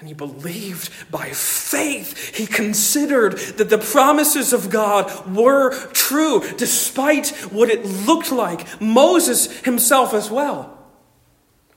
And 0.03 0.09
he 0.09 0.13
believed 0.13 0.89
by 1.09 1.29
faith. 1.29 2.35
He 2.35 2.45
considered 2.45 3.37
that 3.55 3.69
the 3.69 3.77
promises 3.77 4.51
of 4.51 4.69
God 4.69 5.33
were 5.33 5.73
true, 5.93 6.43
despite 6.57 7.29
what 7.53 7.69
it 7.69 7.85
looked 7.85 8.29
like. 8.29 8.81
Moses 8.81 9.49
himself, 9.61 10.13
as 10.13 10.29
well, 10.29 10.77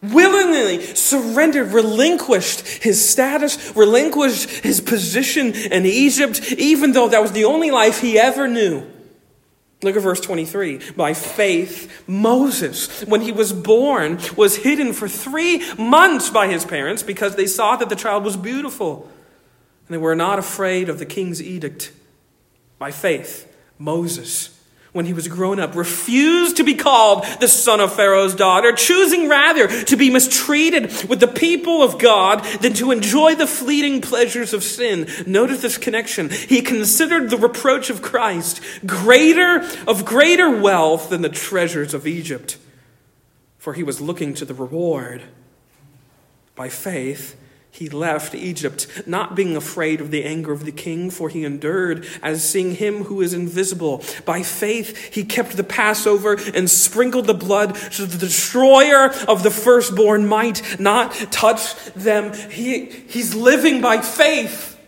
willingly 0.02 0.84
surrendered, 0.96 1.68
relinquished 1.68 2.66
his 2.66 3.08
status, 3.08 3.76
relinquished 3.76 4.50
his 4.50 4.80
position 4.80 5.54
in 5.54 5.86
Egypt, 5.86 6.50
even 6.54 6.90
though 6.90 7.06
that 7.06 7.22
was 7.22 7.30
the 7.30 7.44
only 7.44 7.70
life 7.70 8.00
he 8.00 8.18
ever 8.18 8.48
knew. 8.48 8.84
Look 9.86 9.94
at 9.94 10.02
verse 10.02 10.20
23. 10.20 10.80
By 10.96 11.14
faith, 11.14 12.02
Moses, 12.08 13.02
when 13.02 13.20
he 13.20 13.30
was 13.30 13.52
born, 13.52 14.18
was 14.36 14.56
hidden 14.56 14.92
for 14.92 15.06
three 15.06 15.62
months 15.76 16.28
by 16.28 16.48
his 16.48 16.64
parents 16.64 17.04
because 17.04 17.36
they 17.36 17.46
saw 17.46 17.76
that 17.76 17.88
the 17.88 17.94
child 17.94 18.24
was 18.24 18.36
beautiful. 18.36 19.08
And 19.86 19.94
they 19.94 19.98
were 19.98 20.16
not 20.16 20.40
afraid 20.40 20.88
of 20.88 20.98
the 20.98 21.06
king's 21.06 21.40
edict. 21.40 21.92
By 22.80 22.90
faith, 22.90 23.48
Moses 23.78 24.55
when 24.96 25.06
he 25.06 25.12
was 25.12 25.28
grown 25.28 25.60
up, 25.60 25.76
refused 25.76 26.56
to 26.56 26.64
be 26.64 26.74
called 26.74 27.24
the 27.38 27.48
son 27.48 27.80
of 27.80 27.94
Pharaoh's 27.94 28.34
daughter, 28.34 28.72
choosing 28.72 29.28
rather 29.28 29.68
to 29.84 29.96
be 29.96 30.10
mistreated 30.10 30.86
with 31.08 31.20
the 31.20 31.28
people 31.28 31.82
of 31.82 31.98
God 31.98 32.42
than 32.62 32.72
to 32.74 32.90
enjoy 32.90 33.34
the 33.34 33.46
fleeting 33.46 34.00
pleasures 34.00 34.54
of 34.54 34.64
sin. 34.64 35.06
Notice 35.26 35.60
this 35.60 35.76
connection. 35.76 36.30
He 36.30 36.62
considered 36.62 37.28
the 37.28 37.36
reproach 37.36 37.90
of 37.90 38.00
Christ 38.00 38.60
greater, 38.86 39.60
of 39.86 40.06
greater 40.06 40.58
wealth 40.58 41.10
than 41.10 41.20
the 41.20 41.28
treasures 41.28 41.92
of 41.92 42.06
Egypt, 42.06 42.56
for 43.58 43.74
he 43.74 43.82
was 43.82 44.00
looking 44.00 44.32
to 44.34 44.46
the 44.46 44.54
reward. 44.54 45.22
By 46.54 46.70
faith, 46.70 47.36
he 47.76 47.90
left 47.90 48.34
Egypt, 48.34 48.86
not 49.06 49.34
being 49.34 49.54
afraid 49.54 50.00
of 50.00 50.10
the 50.10 50.24
anger 50.24 50.50
of 50.50 50.64
the 50.64 50.72
king, 50.72 51.10
for 51.10 51.28
he 51.28 51.44
endured 51.44 52.06
as 52.22 52.42
seeing 52.42 52.74
him 52.74 53.04
who 53.04 53.20
is 53.20 53.34
invisible. 53.34 54.02
By 54.24 54.42
faith, 54.42 55.12
he 55.12 55.24
kept 55.24 55.58
the 55.58 55.62
Passover 55.62 56.38
and 56.54 56.70
sprinkled 56.70 57.26
the 57.26 57.34
blood 57.34 57.76
so 57.92 58.06
the 58.06 58.16
destroyer 58.16 59.10
of 59.28 59.42
the 59.42 59.50
firstborn 59.50 60.26
might 60.26 60.80
not 60.80 61.12
touch 61.30 61.74
them. 61.92 62.32
He, 62.32 62.86
he's 62.86 63.34
living 63.34 63.82
by 63.82 63.98
faith. 63.98 64.80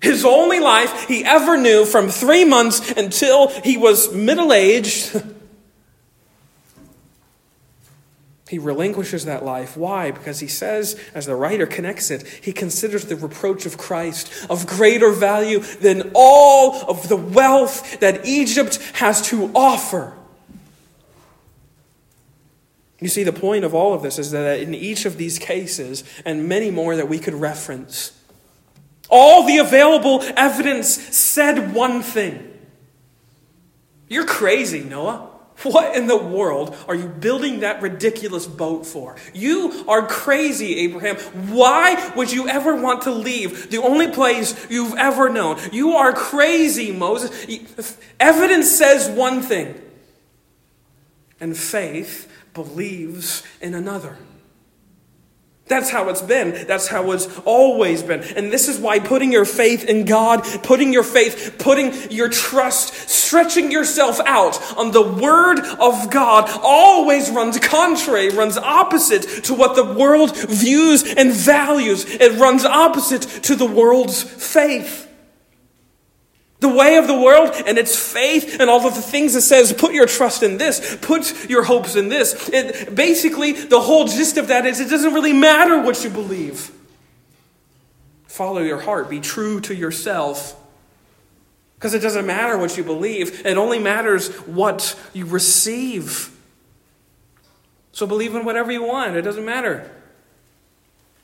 His 0.00 0.24
only 0.24 0.60
life 0.60 1.08
he 1.08 1.24
ever 1.24 1.56
knew 1.56 1.84
from 1.84 2.08
three 2.08 2.44
months 2.44 2.92
until 2.92 3.48
he 3.48 3.76
was 3.76 4.12
middle 4.12 4.52
aged. 4.52 5.20
He 8.52 8.58
relinquishes 8.58 9.24
that 9.24 9.46
life. 9.46 9.78
Why? 9.78 10.10
Because 10.10 10.40
he 10.40 10.46
says, 10.46 11.00
as 11.14 11.24
the 11.24 11.34
writer 11.34 11.66
connects 11.66 12.10
it, 12.10 12.26
he 12.42 12.52
considers 12.52 13.06
the 13.06 13.16
reproach 13.16 13.64
of 13.64 13.78
Christ 13.78 14.30
of 14.50 14.66
greater 14.66 15.10
value 15.10 15.60
than 15.60 16.10
all 16.14 16.84
of 16.86 17.08
the 17.08 17.16
wealth 17.16 18.00
that 18.00 18.26
Egypt 18.26 18.76
has 18.96 19.22
to 19.28 19.50
offer. 19.54 20.12
You 23.00 23.08
see, 23.08 23.22
the 23.24 23.32
point 23.32 23.64
of 23.64 23.74
all 23.74 23.94
of 23.94 24.02
this 24.02 24.18
is 24.18 24.32
that 24.32 24.60
in 24.60 24.74
each 24.74 25.06
of 25.06 25.16
these 25.16 25.38
cases, 25.38 26.04
and 26.26 26.46
many 26.46 26.70
more 26.70 26.94
that 26.94 27.08
we 27.08 27.18
could 27.18 27.32
reference, 27.32 28.12
all 29.08 29.46
the 29.46 29.56
available 29.56 30.20
evidence 30.36 30.90
said 30.90 31.72
one 31.72 32.02
thing 32.02 32.52
You're 34.08 34.26
crazy, 34.26 34.84
Noah. 34.84 35.31
What 35.62 35.96
in 35.96 36.06
the 36.06 36.16
world 36.16 36.76
are 36.88 36.94
you 36.94 37.06
building 37.06 37.60
that 37.60 37.82
ridiculous 37.82 38.46
boat 38.46 38.86
for? 38.86 39.16
You 39.32 39.84
are 39.88 40.06
crazy, 40.06 40.80
Abraham. 40.80 41.16
Why 41.52 42.12
would 42.16 42.32
you 42.32 42.48
ever 42.48 42.74
want 42.74 43.02
to 43.02 43.10
leave 43.10 43.70
the 43.70 43.78
only 43.78 44.08
place 44.08 44.54
you've 44.68 44.96
ever 44.96 45.28
known? 45.28 45.58
You 45.72 45.92
are 45.92 46.12
crazy, 46.12 46.92
Moses. 46.92 47.96
Evidence 48.18 48.70
says 48.70 49.08
one 49.08 49.42
thing, 49.42 49.80
and 51.40 51.56
faith 51.56 52.30
believes 52.54 53.42
in 53.60 53.74
another. 53.74 54.18
That's 55.68 55.90
how 55.90 56.08
it's 56.08 56.22
been. 56.22 56.66
That's 56.66 56.88
how 56.88 57.12
it's 57.12 57.38
always 57.44 58.02
been. 58.02 58.22
And 58.36 58.52
this 58.52 58.68
is 58.68 58.78
why 58.78 58.98
putting 58.98 59.32
your 59.32 59.44
faith 59.44 59.84
in 59.84 60.04
God, 60.04 60.42
putting 60.62 60.92
your 60.92 61.04
faith, 61.04 61.56
putting 61.58 62.10
your 62.10 62.28
trust, 62.28 62.92
stretching 63.08 63.70
yourself 63.70 64.20
out 64.26 64.60
on 64.76 64.90
the 64.90 65.02
Word 65.02 65.60
of 65.60 66.10
God 66.10 66.50
always 66.62 67.30
runs 67.30 67.58
contrary, 67.58 68.28
runs 68.30 68.58
opposite 68.58 69.22
to 69.44 69.54
what 69.54 69.76
the 69.76 69.94
world 69.94 70.36
views 70.36 71.04
and 71.14 71.32
values. 71.32 72.04
It 72.06 72.38
runs 72.38 72.64
opposite 72.64 73.22
to 73.44 73.54
the 73.54 73.66
world's 73.66 74.22
faith. 74.22 75.11
The 76.62 76.68
way 76.68 76.96
of 76.96 77.08
the 77.08 77.18
world 77.18 77.50
and 77.66 77.76
its 77.76 77.96
faith 77.96 78.60
and 78.60 78.70
all 78.70 78.86
of 78.86 78.94
the 78.94 79.02
things 79.02 79.34
it 79.34 79.40
says, 79.40 79.72
put 79.72 79.92
your 79.92 80.06
trust 80.06 80.44
in 80.44 80.58
this, 80.58 80.96
put 81.02 81.50
your 81.50 81.64
hopes 81.64 81.96
in 81.96 82.08
this. 82.08 82.48
It, 82.50 82.94
basically, 82.94 83.50
the 83.50 83.80
whole 83.80 84.06
gist 84.06 84.36
of 84.36 84.46
that 84.46 84.64
is 84.64 84.78
it 84.78 84.88
doesn't 84.88 85.12
really 85.12 85.32
matter 85.32 85.82
what 85.82 86.04
you 86.04 86.10
believe. 86.10 86.70
Follow 88.28 88.60
your 88.60 88.78
heart, 88.78 89.10
be 89.10 89.18
true 89.18 89.60
to 89.62 89.74
yourself. 89.74 90.56
Because 91.74 91.94
it 91.94 91.98
doesn't 91.98 92.26
matter 92.26 92.56
what 92.56 92.76
you 92.76 92.84
believe, 92.84 93.44
it 93.44 93.56
only 93.58 93.80
matters 93.80 94.28
what 94.46 94.96
you 95.12 95.26
receive. 95.26 96.30
So 97.90 98.06
believe 98.06 98.36
in 98.36 98.44
whatever 98.44 98.70
you 98.70 98.84
want, 98.84 99.16
it 99.16 99.22
doesn't 99.22 99.44
matter. 99.44 99.90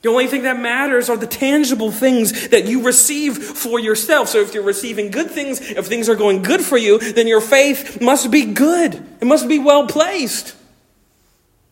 The 0.03 0.09
only 0.09 0.29
thing 0.29 0.43
that 0.43 0.61
matters 0.61 1.11
are 1.11 1.17
the 1.17 1.27
tangible 1.27 1.91
things 1.91 2.49
that 2.51 2.67
you 2.67 2.85
receive 2.85 3.37
for 3.37 3.81
yourself. 3.81 4.29
So 4.29 4.39
if 4.39 4.55
you're 4.55 4.63
receiving 4.63 5.11
good 5.11 5.31
things, 5.31 5.61
if 5.61 5.87
things 5.87 6.09
are 6.09 6.15
going 6.15 6.43
good 6.43 6.61
for 6.61 6.77
you, 6.77 6.99
then 6.99 7.27
your 7.27 7.41
faith 7.41 8.01
must 8.01 8.31
be 8.31 8.45
good. 8.45 8.95
It 9.21 9.27
must 9.27 9.49
be 9.49 9.59
well 9.59 9.89
placed. 9.89 10.55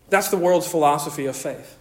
That's 0.09 0.29
the 0.29 0.37
world's 0.37 0.67
philosophy 0.67 1.27
of 1.27 1.37
faith. 1.37 1.79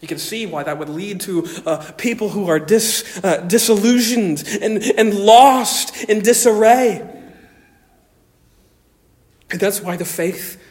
You 0.00 0.08
can 0.08 0.18
see 0.18 0.46
why 0.46 0.62
that 0.62 0.78
would 0.78 0.88
lead 0.88 1.20
to 1.22 1.46
uh, 1.66 1.92
people 1.92 2.30
who 2.30 2.48
are 2.48 2.60
dis, 2.60 3.20
uh, 3.22 3.38
disillusioned 3.38 4.44
and, 4.62 4.82
and 4.96 5.14
lost 5.14 6.04
in 6.04 6.22
disarray. 6.22 7.06
And 9.50 9.60
that's 9.60 9.80
why 9.80 9.96
the 9.96 10.04
faith 10.04 10.62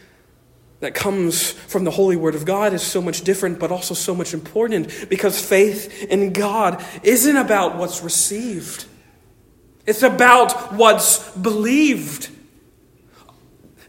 that 0.79 0.93
comes 0.93 1.51
from 1.51 1.83
the 1.83 1.91
holy 1.91 2.15
word 2.15 2.35
of 2.35 2.45
God 2.45 2.73
is 2.73 2.83
so 2.83 3.01
much 3.01 3.21
different, 3.21 3.59
but 3.59 3.71
also 3.71 3.93
so 3.93 4.13
much 4.13 4.33
important 4.33 5.09
because 5.09 5.43
faith 5.43 6.03
in 6.03 6.33
God 6.33 6.83
isn't 7.03 7.35
about 7.35 7.77
what's 7.77 8.03
received, 8.03 8.85
it's 9.85 10.03
about 10.03 10.73
what's 10.73 11.29
believed. 11.31 12.29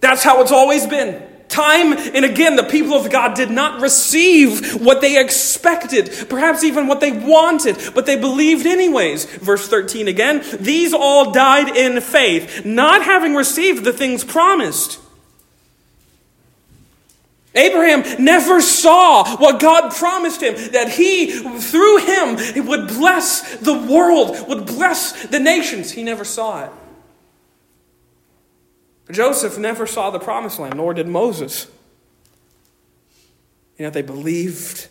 That's 0.01 0.23
how 0.23 0.41
it's 0.43 0.53
always 0.53 0.87
been. 0.87 1.25
Time 1.49 1.95
and 1.95 2.25
again, 2.25 2.57
the 2.57 2.63
people 2.63 2.93
of 2.93 3.11
God 3.11 3.35
did 3.35 3.51
not 3.51 3.81
receive 3.81 4.81
what 4.81 5.01
they 5.01 5.19
expected, 5.19 6.27
perhaps 6.29 6.63
even 6.63 6.87
what 6.87 7.01
they 7.01 7.11
wanted, 7.11 7.77
but 7.95 8.07
they 8.07 8.17
believed 8.17 8.65
anyways. 8.65 9.25
Verse 9.25 9.67
13 9.67 10.09
again, 10.09 10.45
these 10.61 10.95
all 10.95 11.33
died 11.33 11.75
in 11.75 12.01
faith, 12.01 12.65
not 12.65 13.03
having 13.03 13.35
received 13.35 13.85
the 13.85 13.93
things 13.93 14.25
promised 14.25 15.01
Abraham 17.59 18.23
never 18.23 18.61
saw 18.61 19.37
what 19.37 19.61
God 19.61 19.93
promised 19.93 20.43
him, 20.43 20.55
that 20.73 20.91
he, 20.91 21.27
through 21.27 21.99
him, 21.99 22.67
would 22.67 22.89
bless 22.89 23.57
the 23.59 23.75
world, 23.75 24.49
would 24.49 24.67
bless 24.67 25.27
the 25.27 25.39
nations. 25.41 25.91
He 25.91 26.03
never 26.03 26.25
saw 26.25 26.65
it. 26.65 26.71
Joseph 29.11 29.59
never 29.59 29.87
saw 29.87 30.11
the 30.11 30.19
promised 30.19 30.59
land, 30.59 30.77
nor 30.77 30.95
did 30.95 31.09
Moses. 31.09 31.67
And 33.79 33.85
yet 33.85 33.93
they 33.93 34.03
believed 34.03 34.89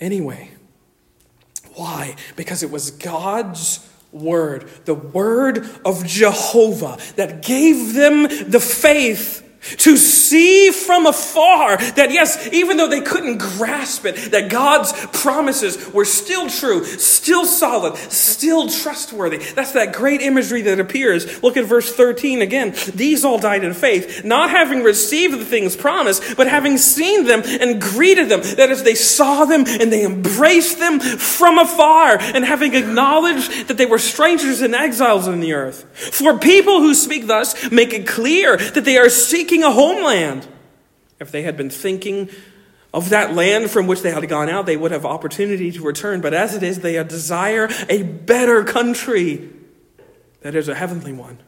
anyway. 0.00 0.50
Why? 1.74 2.16
Because 2.36 2.62
it 2.62 2.70
was 2.70 2.90
God's 2.90 3.88
word, 4.12 4.68
the 4.84 4.94
word 4.94 5.66
of 5.84 6.04
Jehovah, 6.04 6.98
that 7.16 7.42
gave 7.42 7.94
them 7.94 8.24
the 8.24 8.60
faith 8.60 9.48
to 9.62 9.96
see 9.96 10.70
from 10.70 11.06
afar 11.06 11.76
that, 11.76 12.10
yes, 12.10 12.48
even 12.52 12.76
though 12.76 12.88
they 12.88 13.00
couldn't 13.00 13.38
grasp 13.38 14.04
it, 14.04 14.32
that 14.32 14.50
God's 14.50 14.92
promises 15.12 15.92
were 15.92 16.04
still 16.04 16.48
true, 16.48 16.84
still 16.84 17.44
solid, 17.44 17.96
still 17.96 18.68
trustworthy. 18.68 19.38
That's 19.38 19.72
that 19.72 19.92
great 19.92 20.20
imagery 20.20 20.62
that 20.62 20.80
appears. 20.80 21.42
Look 21.42 21.56
at 21.56 21.64
verse 21.64 21.92
13 21.94 22.42
again. 22.42 22.74
These 22.94 23.24
all 23.24 23.38
died 23.38 23.64
in 23.64 23.74
faith, 23.74 24.24
not 24.24 24.50
having 24.50 24.82
received 24.82 25.38
the 25.38 25.44
things 25.44 25.76
promised, 25.76 26.36
but 26.36 26.48
having 26.48 26.78
seen 26.78 27.24
them 27.24 27.42
and 27.44 27.80
greeted 27.80 28.28
them. 28.28 28.40
That 28.56 28.70
is, 28.70 28.82
they 28.82 28.94
saw 28.94 29.44
them 29.44 29.64
and 29.66 29.92
they 29.92 30.04
embraced 30.04 30.78
them 30.78 30.98
from 31.00 31.58
afar, 31.58 32.18
and 32.20 32.44
having 32.44 32.74
acknowledged 32.74 33.68
that 33.68 33.76
they 33.76 33.86
were 33.86 33.98
strangers 33.98 34.60
and 34.60 34.74
exiles 34.74 35.28
in 35.28 35.40
the 35.40 35.52
earth. 35.52 35.84
For 35.94 36.38
people 36.38 36.80
who 36.80 36.94
speak 36.94 37.26
thus 37.26 37.70
make 37.70 37.92
it 37.92 38.06
clear 38.06 38.56
that 38.56 38.84
they 38.84 38.98
are 38.98 39.08
seeking 39.08 39.51
seeking 39.52 39.64
a 39.64 39.70
homeland. 39.70 40.48
If 41.20 41.30
they 41.30 41.42
had 41.42 41.58
been 41.58 41.68
thinking 41.68 42.30
of 42.94 43.10
that 43.10 43.34
land 43.34 43.70
from 43.70 43.86
which 43.86 44.00
they 44.00 44.10
had 44.10 44.26
gone 44.26 44.48
out, 44.48 44.64
they 44.64 44.78
would 44.78 44.92
have 44.92 45.04
opportunity 45.04 45.70
to 45.72 45.82
return. 45.82 46.22
But 46.22 46.32
as 46.32 46.54
it 46.54 46.62
is, 46.62 46.80
they 46.80 47.02
desire 47.04 47.68
a 47.90 48.02
better 48.02 48.64
country 48.64 49.50
that 50.40 50.54
is 50.54 50.68
a 50.68 50.74
heavenly 50.74 51.12
one. 51.12 51.38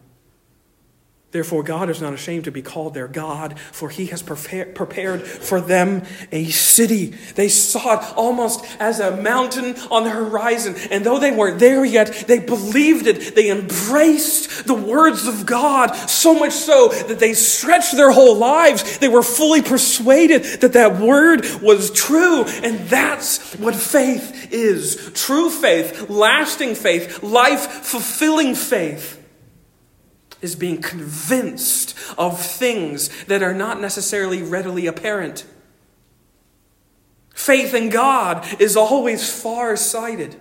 Therefore, 1.34 1.64
God 1.64 1.90
is 1.90 2.00
not 2.00 2.12
ashamed 2.12 2.44
to 2.44 2.52
be 2.52 2.62
called 2.62 2.94
their 2.94 3.08
God, 3.08 3.58
for 3.58 3.88
he 3.88 4.06
has 4.06 4.22
prepared 4.22 5.22
for 5.26 5.60
them 5.60 6.04
a 6.30 6.44
city. 6.44 7.06
They 7.34 7.48
saw 7.48 7.94
it 7.98 8.14
almost 8.14 8.64
as 8.78 9.00
a 9.00 9.16
mountain 9.16 9.74
on 9.90 10.04
the 10.04 10.10
horizon. 10.10 10.76
And 10.92 11.04
though 11.04 11.18
they 11.18 11.32
weren't 11.32 11.58
there 11.58 11.84
yet, 11.84 12.26
they 12.28 12.38
believed 12.38 13.08
it. 13.08 13.34
They 13.34 13.50
embraced 13.50 14.68
the 14.68 14.74
words 14.74 15.26
of 15.26 15.44
God, 15.44 15.96
so 15.96 16.38
much 16.38 16.52
so 16.52 16.90
that 16.90 17.18
they 17.18 17.32
stretched 17.32 17.96
their 17.96 18.12
whole 18.12 18.36
lives. 18.36 18.98
They 18.98 19.08
were 19.08 19.24
fully 19.24 19.60
persuaded 19.60 20.44
that 20.60 20.74
that 20.74 21.00
word 21.00 21.44
was 21.60 21.90
true. 21.90 22.44
And 22.44 22.88
that's 22.88 23.54
what 23.56 23.74
faith 23.74 24.52
is 24.52 25.10
true 25.14 25.50
faith, 25.50 26.08
lasting 26.08 26.76
faith, 26.76 27.24
life 27.24 27.66
fulfilling 27.68 28.54
faith 28.54 29.22
is 30.44 30.54
being 30.54 30.80
convinced 30.82 31.96
of 32.18 32.40
things 32.40 33.24
that 33.24 33.42
are 33.42 33.54
not 33.54 33.80
necessarily 33.80 34.42
readily 34.42 34.86
apparent. 34.86 35.46
Faith 37.34 37.72
in 37.74 37.88
God 37.88 38.46
is 38.60 38.76
always 38.76 39.32
far 39.32 39.74
sighted, 39.76 40.36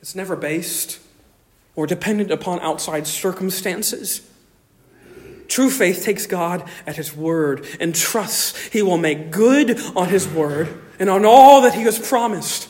it's 0.00 0.14
never 0.14 0.34
based 0.34 0.98
or 1.76 1.86
dependent 1.86 2.30
upon 2.30 2.58
outside 2.60 3.06
circumstances. 3.06 4.26
True 5.46 5.70
faith 5.70 6.04
takes 6.04 6.26
God 6.26 6.68
at 6.86 6.96
His 6.96 7.14
word 7.14 7.66
and 7.80 7.94
trusts 7.94 8.56
He 8.68 8.82
will 8.82 8.98
make 8.98 9.30
good 9.30 9.78
on 9.94 10.08
His 10.08 10.28
word 10.28 10.82
and 10.98 11.10
on 11.10 11.24
all 11.24 11.62
that 11.62 11.74
He 11.74 11.82
has 11.82 11.98
promised. 11.98 12.69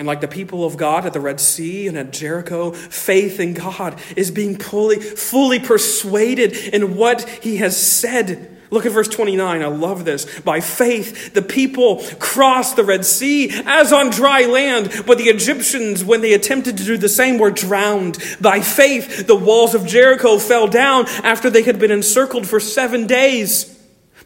And 0.00 0.06
like 0.06 0.22
the 0.22 0.28
people 0.28 0.64
of 0.64 0.78
God 0.78 1.04
at 1.04 1.12
the 1.12 1.20
Red 1.20 1.40
Sea 1.40 1.86
and 1.86 1.98
at 1.98 2.10
Jericho, 2.10 2.70
faith 2.70 3.38
in 3.38 3.52
God 3.52 4.00
is 4.16 4.30
being 4.30 4.56
fully, 4.56 4.98
fully 4.98 5.58
persuaded 5.58 6.56
in 6.56 6.96
what 6.96 7.28
he 7.28 7.58
has 7.58 7.76
said. 7.76 8.56
Look 8.70 8.86
at 8.86 8.92
verse 8.92 9.08
29. 9.08 9.62
I 9.62 9.66
love 9.66 10.06
this. 10.06 10.40
By 10.40 10.60
faith, 10.60 11.34
the 11.34 11.42
people 11.42 12.02
crossed 12.18 12.76
the 12.76 12.84
Red 12.84 13.04
Sea 13.04 13.50
as 13.66 13.92
on 13.92 14.08
dry 14.08 14.46
land, 14.46 15.02
but 15.06 15.18
the 15.18 15.24
Egyptians, 15.24 16.02
when 16.02 16.22
they 16.22 16.32
attempted 16.32 16.78
to 16.78 16.84
do 16.84 16.96
the 16.96 17.06
same, 17.10 17.36
were 17.36 17.50
drowned. 17.50 18.16
By 18.40 18.60
faith, 18.60 19.26
the 19.26 19.36
walls 19.36 19.74
of 19.74 19.86
Jericho 19.86 20.38
fell 20.38 20.66
down 20.66 21.08
after 21.22 21.50
they 21.50 21.64
had 21.64 21.78
been 21.78 21.90
encircled 21.90 22.46
for 22.46 22.58
seven 22.58 23.06
days. 23.06 23.69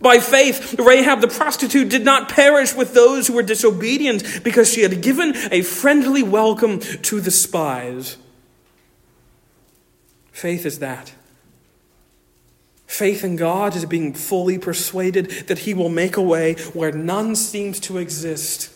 By 0.04 0.18
faith, 0.18 0.78
Rahab 0.78 1.22
the 1.22 1.28
prostitute 1.28 1.88
did 1.88 2.04
not 2.04 2.28
perish 2.28 2.74
with 2.74 2.92
those 2.92 3.26
who 3.26 3.32
were 3.32 3.42
disobedient 3.42 4.44
because 4.44 4.70
she 4.70 4.82
had 4.82 5.00
given 5.00 5.32
a 5.50 5.62
friendly 5.62 6.22
welcome 6.22 6.78
to 6.80 7.22
the 7.22 7.30
spies. 7.30 8.18
Faith 10.30 10.66
is 10.66 10.80
that. 10.80 11.14
Faith 12.86 13.24
in 13.24 13.36
God 13.36 13.74
is 13.74 13.86
being 13.86 14.12
fully 14.12 14.58
persuaded 14.58 15.30
that 15.48 15.60
He 15.60 15.72
will 15.72 15.88
make 15.88 16.18
a 16.18 16.22
way 16.22 16.52
where 16.74 16.92
none 16.92 17.34
seems 17.34 17.80
to 17.80 17.96
exist 17.96 18.73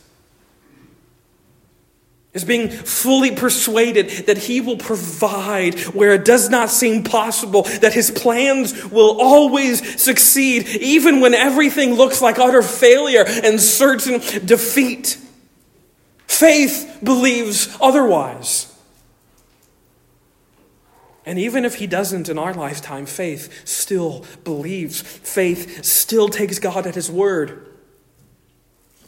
is 2.34 2.44
being 2.44 2.68
fully 2.68 3.30
persuaded 3.34 4.10
that 4.26 4.38
he 4.38 4.60
will 4.60 4.76
provide 4.76 5.78
where 5.94 6.12
it 6.12 6.24
does 6.24 6.50
not 6.50 6.68
seem 6.68 7.02
possible, 7.02 7.62
that 7.62 7.94
his 7.94 8.10
plans 8.10 8.84
will 8.90 9.20
always 9.20 10.00
succeed, 10.00 10.68
even 10.68 11.20
when 11.20 11.34
everything 11.34 11.94
looks 11.94 12.20
like 12.20 12.38
utter 12.38 12.62
failure 12.62 13.24
and 13.26 13.60
certain 13.60 14.20
defeat. 14.44 15.18
Faith 16.26 16.98
believes 17.02 17.74
otherwise. 17.80 18.72
And 21.24 21.38
even 21.38 21.64
if 21.66 21.74
he 21.74 21.86
doesn't 21.86 22.28
in 22.30 22.38
our 22.38 22.54
lifetime, 22.54 23.04
faith 23.04 23.66
still 23.66 24.24
believes. 24.44 25.02
Faith 25.02 25.84
still 25.84 26.28
takes 26.28 26.58
God 26.58 26.86
at 26.86 26.94
his 26.94 27.10
word. 27.10 27.67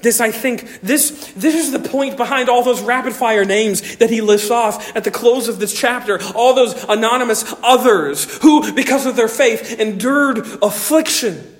This, 0.02 0.20
I 0.20 0.30
think, 0.30 0.80
this, 0.80 1.32
this 1.36 1.54
is 1.54 1.72
the 1.72 1.78
point 1.78 2.16
behind 2.16 2.48
all 2.48 2.62
those 2.62 2.80
rapid 2.80 3.12
fire 3.12 3.44
names 3.44 3.96
that 3.96 4.10
he 4.10 4.20
lists 4.20 4.50
off 4.50 4.96
at 4.96 5.04
the 5.04 5.10
close 5.10 5.48
of 5.48 5.58
this 5.58 5.78
chapter. 5.78 6.18
All 6.34 6.54
those 6.54 6.84
anonymous 6.84 7.54
others 7.62 8.38
who, 8.38 8.72
because 8.72 9.06
of 9.06 9.16
their 9.16 9.28
faith, 9.28 9.78
endured 9.78 10.38
affliction. 10.62 11.56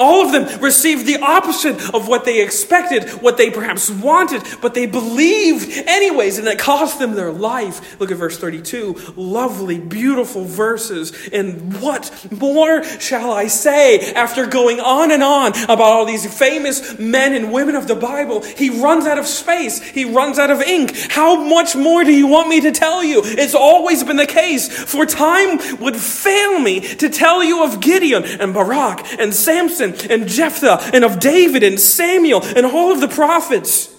All 0.00 0.24
of 0.24 0.32
them 0.32 0.60
received 0.62 1.06
the 1.06 1.18
opposite 1.20 1.94
of 1.94 2.08
what 2.08 2.24
they 2.24 2.42
expected, 2.42 3.10
what 3.22 3.36
they 3.36 3.50
perhaps 3.50 3.90
wanted, 3.90 4.42
but 4.62 4.72
they 4.72 4.86
believed 4.86 5.70
anyways, 5.86 6.38
and 6.38 6.48
it 6.48 6.58
cost 6.58 6.98
them 6.98 7.12
their 7.14 7.30
life. 7.30 8.00
Look 8.00 8.10
at 8.10 8.16
verse 8.16 8.38
32. 8.38 9.12
Lovely, 9.14 9.78
beautiful 9.78 10.44
verses. 10.44 11.12
And 11.32 11.80
what 11.82 12.10
more 12.32 12.82
shall 12.82 13.30
I 13.30 13.48
say 13.48 14.12
after 14.14 14.46
going 14.46 14.80
on 14.80 15.10
and 15.10 15.22
on 15.22 15.52
about 15.64 15.80
all 15.80 16.06
these 16.06 16.26
famous 16.38 16.98
men 16.98 17.34
and 17.34 17.52
women 17.52 17.76
of 17.76 17.86
the 17.86 17.94
Bible? 17.94 18.42
He 18.42 18.70
runs 18.70 19.04
out 19.04 19.18
of 19.18 19.26
space, 19.26 19.82
he 19.82 20.06
runs 20.06 20.38
out 20.38 20.50
of 20.50 20.62
ink. 20.62 20.96
How 21.10 21.44
much 21.44 21.76
more 21.76 22.04
do 22.04 22.12
you 22.12 22.26
want 22.26 22.48
me 22.48 22.62
to 22.62 22.72
tell 22.72 23.04
you? 23.04 23.20
It's 23.22 23.54
always 23.54 24.02
been 24.02 24.16
the 24.16 24.26
case, 24.26 24.68
for 24.68 25.04
time 25.04 25.58
would 25.78 25.96
fail 25.96 26.58
me 26.58 26.80
to 26.80 27.10
tell 27.10 27.44
you 27.44 27.64
of 27.64 27.80
Gideon 27.80 28.24
and 28.24 28.54
Barak 28.54 29.06
and 29.18 29.34
Samson 29.34 29.89
and 30.10 30.28
Jephthah 30.28 30.90
and 30.92 31.04
of 31.04 31.20
David 31.20 31.62
and 31.62 31.78
Samuel 31.78 32.42
and 32.44 32.66
all 32.66 32.92
of 32.92 33.00
the 33.00 33.08
prophets 33.08 33.90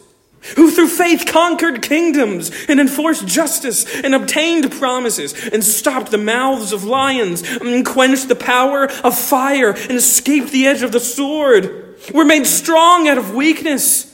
who 0.55 0.71
through 0.71 0.87
faith 0.87 1.25
conquered 1.25 1.81
kingdoms 1.81 2.51
and 2.67 2.79
enforced 2.79 3.27
justice 3.27 3.85
and 4.03 4.15
obtained 4.15 4.71
promises 4.71 5.33
and 5.49 5.63
stopped 5.63 6.11
the 6.11 6.17
mouths 6.17 6.73
of 6.73 6.83
lions 6.83 7.43
and 7.43 7.85
quenched 7.85 8.27
the 8.27 8.35
power 8.35 8.85
of 9.03 9.17
fire 9.17 9.71
and 9.71 9.91
escaped 9.91 10.51
the 10.51 10.67
edge 10.67 10.81
of 10.81 10.91
the 10.91 10.99
sword, 10.99 11.95
were 12.13 12.25
made 12.25 12.45
strong 12.45 13.07
out 13.07 13.19
of 13.19 13.35
weakness, 13.35 14.07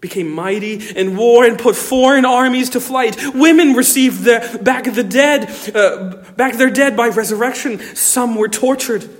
became 0.00 0.30
mighty 0.30 0.76
in 0.96 1.14
war 1.14 1.44
and 1.44 1.58
put 1.58 1.76
foreign 1.76 2.24
armies 2.24 2.70
to 2.70 2.80
flight. 2.80 3.16
Women 3.34 3.74
received 3.74 4.24
the, 4.24 4.60
back 4.62 4.84
the 4.84 5.04
dead, 5.04 5.50
uh, 5.76 6.22
back 6.36 6.54
their 6.54 6.70
dead 6.70 6.96
by 6.96 7.08
resurrection. 7.08 7.78
Some 7.94 8.34
were 8.34 8.48
tortured 8.48 9.19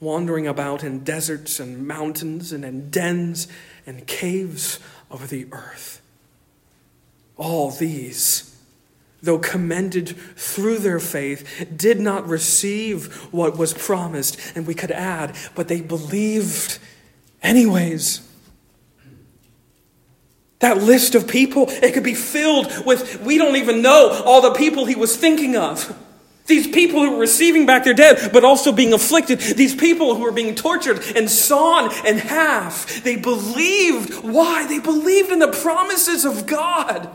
Wandering 0.00 0.46
about 0.46 0.82
in 0.82 1.04
deserts 1.04 1.60
and 1.60 1.86
mountains 1.86 2.52
and 2.52 2.64
in 2.64 2.90
dens 2.90 3.46
and 3.86 4.06
caves 4.06 4.80
of 5.10 5.28
the 5.28 5.46
earth. 5.52 6.00
All 7.36 7.70
these, 7.70 8.56
though 9.22 9.38
commended 9.38 10.08
through 10.36 10.78
their 10.78 11.00
faith, 11.00 11.68
did 11.76 12.00
not 12.00 12.26
receive 12.26 13.14
what 13.32 13.58
was 13.58 13.74
promised, 13.74 14.38
and 14.54 14.66
we 14.66 14.74
could 14.74 14.90
add, 14.90 15.36
but 15.54 15.68
they 15.68 15.80
believed 15.80 16.78
anyways. 17.42 18.26
That 20.60 20.78
list 20.78 21.14
of 21.14 21.26
people, 21.26 21.66
it 21.68 21.94
could 21.94 22.04
be 22.04 22.14
filled 22.14 22.86
with, 22.86 23.22
we 23.22 23.38
don't 23.38 23.56
even 23.56 23.80
know 23.80 24.22
all 24.24 24.42
the 24.42 24.52
people 24.52 24.84
he 24.84 24.94
was 24.94 25.16
thinking 25.16 25.56
of. 25.56 25.96
These 26.50 26.66
people 26.66 27.00
who 27.00 27.12
were 27.12 27.20
receiving 27.20 27.64
back 27.64 27.84
their 27.84 27.94
dead, 27.94 28.32
but 28.32 28.44
also 28.44 28.72
being 28.72 28.92
afflicted. 28.92 29.38
These 29.38 29.76
people 29.76 30.16
who 30.16 30.22
were 30.22 30.32
being 30.32 30.56
tortured 30.56 31.00
and 31.14 31.30
sawn 31.30 31.94
in 32.04 32.18
half. 32.18 33.04
They 33.04 33.14
believed. 33.14 34.24
Why? 34.24 34.66
They 34.66 34.80
believed 34.80 35.30
in 35.30 35.38
the 35.38 35.52
promises 35.52 36.24
of 36.24 36.46
God. 36.46 37.08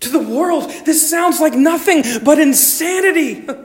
To 0.00 0.08
the 0.10 0.18
world, 0.18 0.68
this 0.84 1.08
sounds 1.08 1.40
like 1.40 1.54
nothing 1.54 2.02
but 2.24 2.40
insanity. 2.40 3.46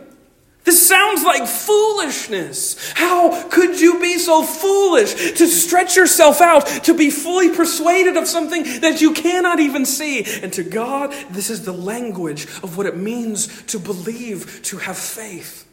This 0.69 0.87
sounds 0.87 1.23
like 1.23 1.47
foolishness. 1.47 2.75
How 2.93 3.49
could 3.49 3.81
you 3.81 3.99
be 3.99 4.19
so 4.19 4.43
foolish 4.43 5.31
to 5.31 5.47
stretch 5.47 5.95
yourself 5.95 6.41
out, 6.41 6.67
to 6.83 6.93
be 6.93 7.09
fully 7.09 7.49
persuaded 7.49 8.15
of 8.17 8.27
something 8.27 8.61
that 8.81 9.01
you 9.01 9.15
cannot 9.15 9.59
even 9.59 9.83
see? 9.83 10.23
And 10.43 10.53
to 10.53 10.63
God, 10.63 11.11
this 11.31 11.49
is 11.49 11.65
the 11.65 11.71
language 11.71 12.43
of 12.61 12.77
what 12.77 12.85
it 12.85 12.95
means 12.95 13.63
to 13.63 13.79
believe, 13.79 14.61
to 14.65 14.77
have 14.77 14.95
faith. 14.95 15.67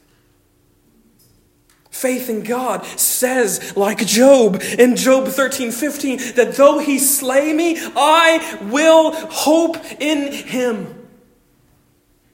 Faith 1.90 2.30
in 2.30 2.42
God 2.42 2.86
says, 2.86 3.76
like 3.76 3.98
Job 3.98 4.62
in 4.78 4.96
Job 4.96 5.28
13 5.28 5.72
15, 5.72 6.36
that 6.36 6.54
though 6.54 6.78
he 6.78 6.98
slay 6.98 7.52
me, 7.52 7.76
I 7.94 8.60
will 8.70 9.12
hope 9.12 9.76
in 10.00 10.32
him. 10.32 10.95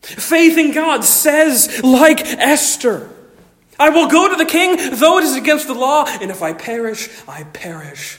Faith 0.02 0.58
in 0.58 0.72
God 0.72 1.04
says, 1.04 1.82
like 1.82 2.20
Esther, 2.24 3.08
I 3.78 3.88
will 3.88 4.08
go 4.08 4.28
to 4.28 4.36
the 4.36 4.44
king, 4.44 4.76
though 4.98 5.18
it 5.18 5.24
is 5.24 5.36
against 5.36 5.66
the 5.66 5.74
law, 5.74 6.04
and 6.06 6.30
if 6.30 6.42
I 6.42 6.52
perish, 6.52 7.08
I 7.26 7.44
perish. 7.44 8.18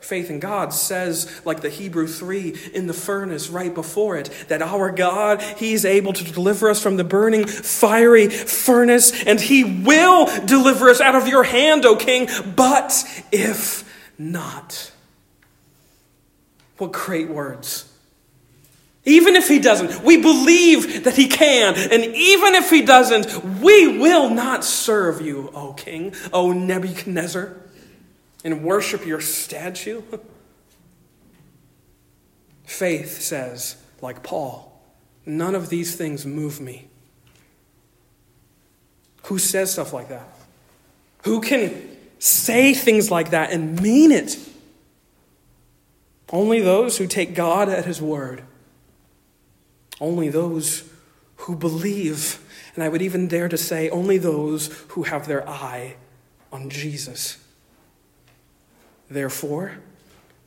Faith 0.00 0.30
in 0.30 0.40
God 0.40 0.72
says, 0.72 1.42
like 1.44 1.60
the 1.60 1.68
Hebrew 1.68 2.06
3 2.06 2.56
in 2.72 2.86
the 2.86 2.94
furnace 2.94 3.50
right 3.50 3.72
before 3.72 4.16
it, 4.16 4.30
that 4.48 4.62
our 4.62 4.90
God, 4.90 5.42
He 5.42 5.74
is 5.74 5.84
able 5.84 6.12
to 6.14 6.24
deliver 6.24 6.70
us 6.70 6.82
from 6.82 6.96
the 6.96 7.04
burning, 7.04 7.46
fiery 7.46 8.28
furnace, 8.28 9.24
and 9.24 9.38
He 9.38 9.64
will 9.64 10.26
deliver 10.46 10.88
us 10.88 11.00
out 11.00 11.14
of 11.14 11.28
your 11.28 11.44
hand, 11.44 11.84
O 11.84 11.94
King. 11.94 12.28
But 12.56 13.04
if 13.30 13.84
not, 14.18 14.92
what 16.78 16.92
great 16.92 17.28
words. 17.28 17.87
Even 19.08 19.36
if 19.36 19.48
he 19.48 19.58
doesn't, 19.58 20.04
we 20.04 20.18
believe 20.18 21.04
that 21.04 21.16
he 21.16 21.28
can. 21.28 21.74
And 21.76 22.14
even 22.14 22.54
if 22.54 22.68
he 22.68 22.82
doesn't, 22.82 23.42
we 23.62 23.98
will 23.98 24.28
not 24.28 24.66
serve 24.66 25.22
you, 25.22 25.50
O 25.54 25.72
king, 25.72 26.14
O 26.30 26.52
Nebuchadnezzar, 26.52 27.56
and 28.44 28.62
worship 28.62 29.06
your 29.06 29.22
statue. 29.22 30.02
Faith 32.64 33.22
says, 33.22 33.76
like 34.02 34.22
Paul, 34.22 34.78
none 35.24 35.54
of 35.54 35.70
these 35.70 35.96
things 35.96 36.26
move 36.26 36.60
me. 36.60 36.88
Who 39.24 39.38
says 39.38 39.72
stuff 39.72 39.94
like 39.94 40.10
that? 40.10 40.28
Who 41.24 41.40
can 41.40 41.96
say 42.18 42.74
things 42.74 43.10
like 43.10 43.30
that 43.30 43.52
and 43.52 43.80
mean 43.80 44.12
it? 44.12 44.38
Only 46.30 46.60
those 46.60 46.98
who 46.98 47.06
take 47.06 47.34
God 47.34 47.70
at 47.70 47.86
his 47.86 48.02
word. 48.02 48.42
Only 50.00 50.28
those 50.28 50.88
who 51.36 51.56
believe, 51.56 52.40
and 52.74 52.84
I 52.84 52.88
would 52.88 53.02
even 53.02 53.28
dare 53.28 53.48
to 53.48 53.56
say, 53.56 53.88
only 53.90 54.18
those 54.18 54.66
who 54.88 55.04
have 55.04 55.26
their 55.26 55.48
eye 55.48 55.96
on 56.52 56.70
Jesus. 56.70 57.38
Therefore, 59.10 59.78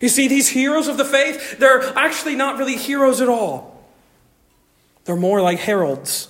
You 0.00 0.08
see, 0.08 0.28
these 0.28 0.48
heroes 0.48 0.88
of 0.88 0.96
the 0.96 1.04
faith, 1.04 1.58
they're 1.58 1.82
actually 1.96 2.34
not 2.34 2.58
really 2.58 2.76
heroes 2.76 3.20
at 3.20 3.28
all. 3.28 3.84
They're 5.04 5.16
more 5.16 5.40
like 5.40 5.58
heralds. 5.58 6.28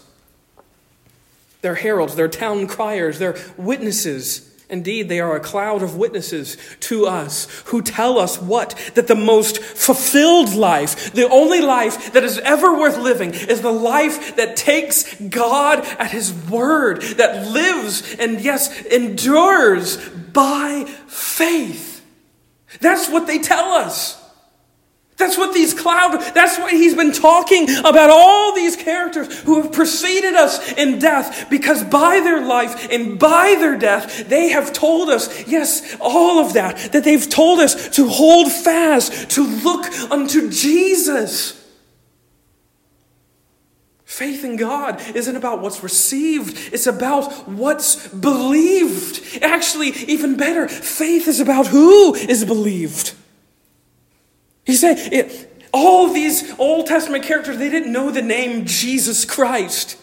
They're 1.60 1.74
heralds, 1.74 2.14
they're 2.14 2.28
town 2.28 2.66
criers, 2.66 3.18
they're 3.18 3.38
witnesses. 3.56 4.50
Indeed, 4.68 5.08
they 5.08 5.20
are 5.20 5.36
a 5.36 5.40
cloud 5.40 5.82
of 5.82 5.96
witnesses 5.96 6.56
to 6.80 7.06
us 7.06 7.46
who 7.66 7.80
tell 7.80 8.18
us 8.18 8.40
what? 8.40 8.74
That 8.94 9.06
the 9.06 9.14
most 9.14 9.62
fulfilled 9.62 10.54
life, 10.54 11.12
the 11.12 11.28
only 11.28 11.60
life 11.60 12.12
that 12.12 12.24
is 12.24 12.38
ever 12.38 12.78
worth 12.78 12.98
living, 12.98 13.32
is 13.32 13.60
the 13.60 13.72
life 13.72 14.36
that 14.36 14.56
takes 14.56 15.14
God 15.20 15.80
at 15.98 16.10
His 16.10 16.32
word, 16.32 17.02
that 17.16 17.46
lives 17.46 18.14
and, 18.16 18.40
yes, 18.40 18.84
endures 18.86 19.96
by 20.08 20.84
faith. 21.06 21.93
That's 22.80 23.08
what 23.08 23.26
they 23.26 23.38
tell 23.38 23.72
us. 23.72 24.20
That's 25.16 25.38
what 25.38 25.54
these 25.54 25.74
cloud, 25.74 26.20
that's 26.34 26.58
what 26.58 26.72
he's 26.72 26.96
been 26.96 27.12
talking 27.12 27.70
about 27.78 28.10
all 28.10 28.52
these 28.54 28.74
characters 28.74 29.42
who 29.42 29.62
have 29.62 29.72
preceded 29.72 30.34
us 30.34 30.72
in 30.72 30.98
death 30.98 31.48
because 31.48 31.84
by 31.84 32.18
their 32.20 32.44
life 32.44 32.90
and 32.90 33.16
by 33.16 33.54
their 33.58 33.78
death, 33.78 34.28
they 34.28 34.48
have 34.48 34.72
told 34.72 35.08
us, 35.08 35.46
yes, 35.46 35.96
all 36.00 36.44
of 36.44 36.54
that, 36.54 36.76
that 36.92 37.04
they've 37.04 37.28
told 37.28 37.60
us 37.60 37.90
to 37.90 38.08
hold 38.08 38.50
fast, 38.50 39.30
to 39.30 39.46
look 39.46 39.86
unto 40.10 40.50
Jesus. 40.50 41.63
Faith 44.04 44.44
in 44.44 44.56
God 44.56 45.00
isn't 45.14 45.34
about 45.34 45.62
what's 45.62 45.82
received, 45.82 46.72
it's 46.72 46.86
about 46.86 47.48
what's 47.48 48.06
believed. 48.08 49.42
Actually, 49.42 49.88
even 49.90 50.36
better, 50.36 50.68
faith 50.68 51.26
is 51.26 51.40
about 51.40 51.66
who 51.68 52.14
is 52.14 52.44
believed. 52.44 53.14
He 54.64 54.74
said, 54.74 54.98
it, 55.12 55.68
all 55.72 56.12
these 56.12 56.58
Old 56.58 56.86
Testament 56.86 57.24
characters, 57.24 57.58
they 57.58 57.70
didn't 57.70 57.92
know 57.92 58.10
the 58.10 58.22
name 58.22 58.66
Jesus 58.66 59.24
Christ. 59.24 59.98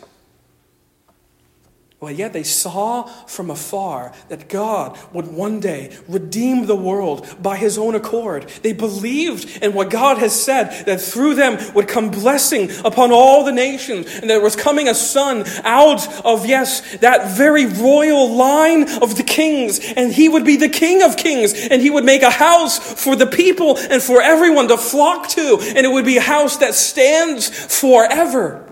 Well, 2.01 2.11
yet 2.11 2.33
they 2.33 2.41
saw 2.41 3.03
from 3.27 3.51
afar 3.51 4.11
that 4.29 4.49
God 4.49 4.97
would 5.13 5.27
one 5.27 5.59
day 5.59 5.95
redeem 6.07 6.65
the 6.65 6.75
world 6.75 7.27
by 7.39 7.57
his 7.57 7.77
own 7.77 7.93
accord. 7.93 8.49
They 8.63 8.73
believed 8.73 9.61
in 9.61 9.73
what 9.73 9.91
God 9.91 10.17
has 10.17 10.33
said, 10.33 10.87
that 10.87 10.99
through 10.99 11.35
them 11.35 11.59
would 11.75 11.87
come 11.87 12.09
blessing 12.09 12.71
upon 12.83 13.11
all 13.11 13.45
the 13.45 13.51
nations, 13.51 14.07
and 14.15 14.27
there 14.27 14.41
was 14.41 14.55
coming 14.55 14.89
a 14.89 14.95
son 14.95 15.43
out 15.63 16.25
of, 16.25 16.47
yes, 16.47 16.97
that 17.01 17.37
very 17.37 17.67
royal 17.67 18.33
line 18.33 18.89
of 19.03 19.15
the 19.15 19.23
kings, 19.23 19.79
and 19.95 20.11
he 20.11 20.27
would 20.27 20.43
be 20.43 20.55
the 20.55 20.69
king 20.69 21.03
of 21.03 21.17
kings, 21.17 21.53
and 21.53 21.83
he 21.83 21.91
would 21.91 22.03
make 22.03 22.23
a 22.23 22.31
house 22.31 22.79
for 22.79 23.15
the 23.15 23.27
people 23.27 23.77
and 23.77 24.01
for 24.01 24.23
everyone 24.23 24.69
to 24.69 24.77
flock 24.79 25.27
to, 25.27 25.59
and 25.61 25.85
it 25.85 25.91
would 25.91 26.05
be 26.05 26.17
a 26.17 26.21
house 26.21 26.57
that 26.57 26.73
stands 26.73 27.47
forever. 27.47 28.67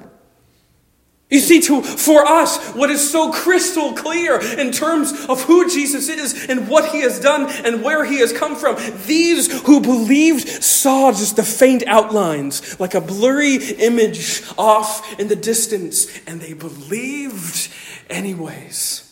You 1.29 1.39
see, 1.39 1.61
to, 1.61 1.83
for 1.83 2.25
us, 2.25 2.73
what 2.73 2.89
is 2.89 3.07
so 3.07 3.31
crystal 3.31 3.93
clear 3.93 4.39
in 4.41 4.71
terms 4.71 5.13
of 5.27 5.43
who 5.43 5.69
Jesus 5.69 6.09
is 6.09 6.49
and 6.49 6.67
what 6.67 6.89
he 6.89 7.01
has 7.01 7.19
done 7.19 7.51
and 7.63 7.83
where 7.83 8.03
he 8.03 8.19
has 8.19 8.33
come 8.33 8.55
from, 8.55 8.77
these 9.05 9.61
who 9.61 9.79
believed 9.79 10.47
saw 10.47 11.11
just 11.11 11.35
the 11.35 11.43
faint 11.43 11.83
outlines, 11.85 12.79
like 12.79 12.95
a 12.95 13.01
blurry 13.01 13.57
image 13.57 14.41
off 14.57 15.19
in 15.19 15.27
the 15.27 15.35
distance, 15.35 16.07
and 16.25 16.41
they 16.41 16.53
believed 16.53 17.71
anyways. 18.09 19.05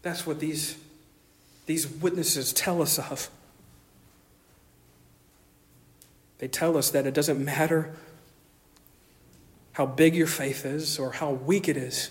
That's 0.00 0.26
what 0.26 0.40
these, 0.40 0.74
these 1.66 1.86
witnesses 1.86 2.54
tell 2.54 2.80
us 2.80 2.98
of. 2.98 3.28
They 6.38 6.48
tell 6.48 6.78
us 6.78 6.90
that 6.90 7.06
it 7.06 7.12
doesn't 7.12 7.44
matter 7.44 7.94
how 9.74 9.86
big 9.86 10.14
your 10.14 10.26
faith 10.26 10.64
is 10.64 10.98
or 10.98 11.12
how 11.12 11.32
weak 11.32 11.68
it 11.68 11.76
is. 11.76 12.10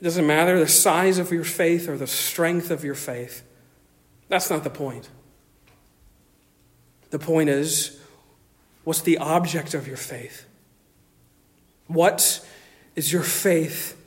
It 0.00 0.04
doesn't 0.04 0.26
matter 0.26 0.58
the 0.58 0.68
size 0.68 1.18
of 1.18 1.32
your 1.32 1.44
faith 1.44 1.88
or 1.88 1.96
the 1.96 2.06
strength 2.06 2.70
of 2.70 2.84
your 2.84 2.94
faith. 2.94 3.42
That's 4.28 4.48
not 4.48 4.62
the 4.62 4.70
point. 4.70 5.08
The 7.10 7.18
point 7.18 7.48
is 7.48 7.98
what's 8.84 9.00
the 9.02 9.18
object 9.18 9.74
of 9.74 9.86
your 9.86 9.96
faith? 9.96 10.46
What 11.86 12.46
is 12.94 13.12
your 13.12 13.22
faith 13.22 14.00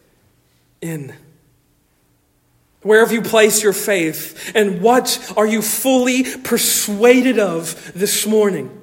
in? 0.82 1.14
Where 2.84 3.00
have 3.00 3.12
you 3.12 3.22
placed 3.22 3.64
your 3.64 3.74
faith? 3.74 4.52
And 4.56 4.82
what 4.82 5.34
are 5.36 5.48
you 5.48 5.62
fully 5.62 6.24
persuaded 6.24 7.40
of 7.40 7.92
this 7.94 8.28
morning? 8.28 8.83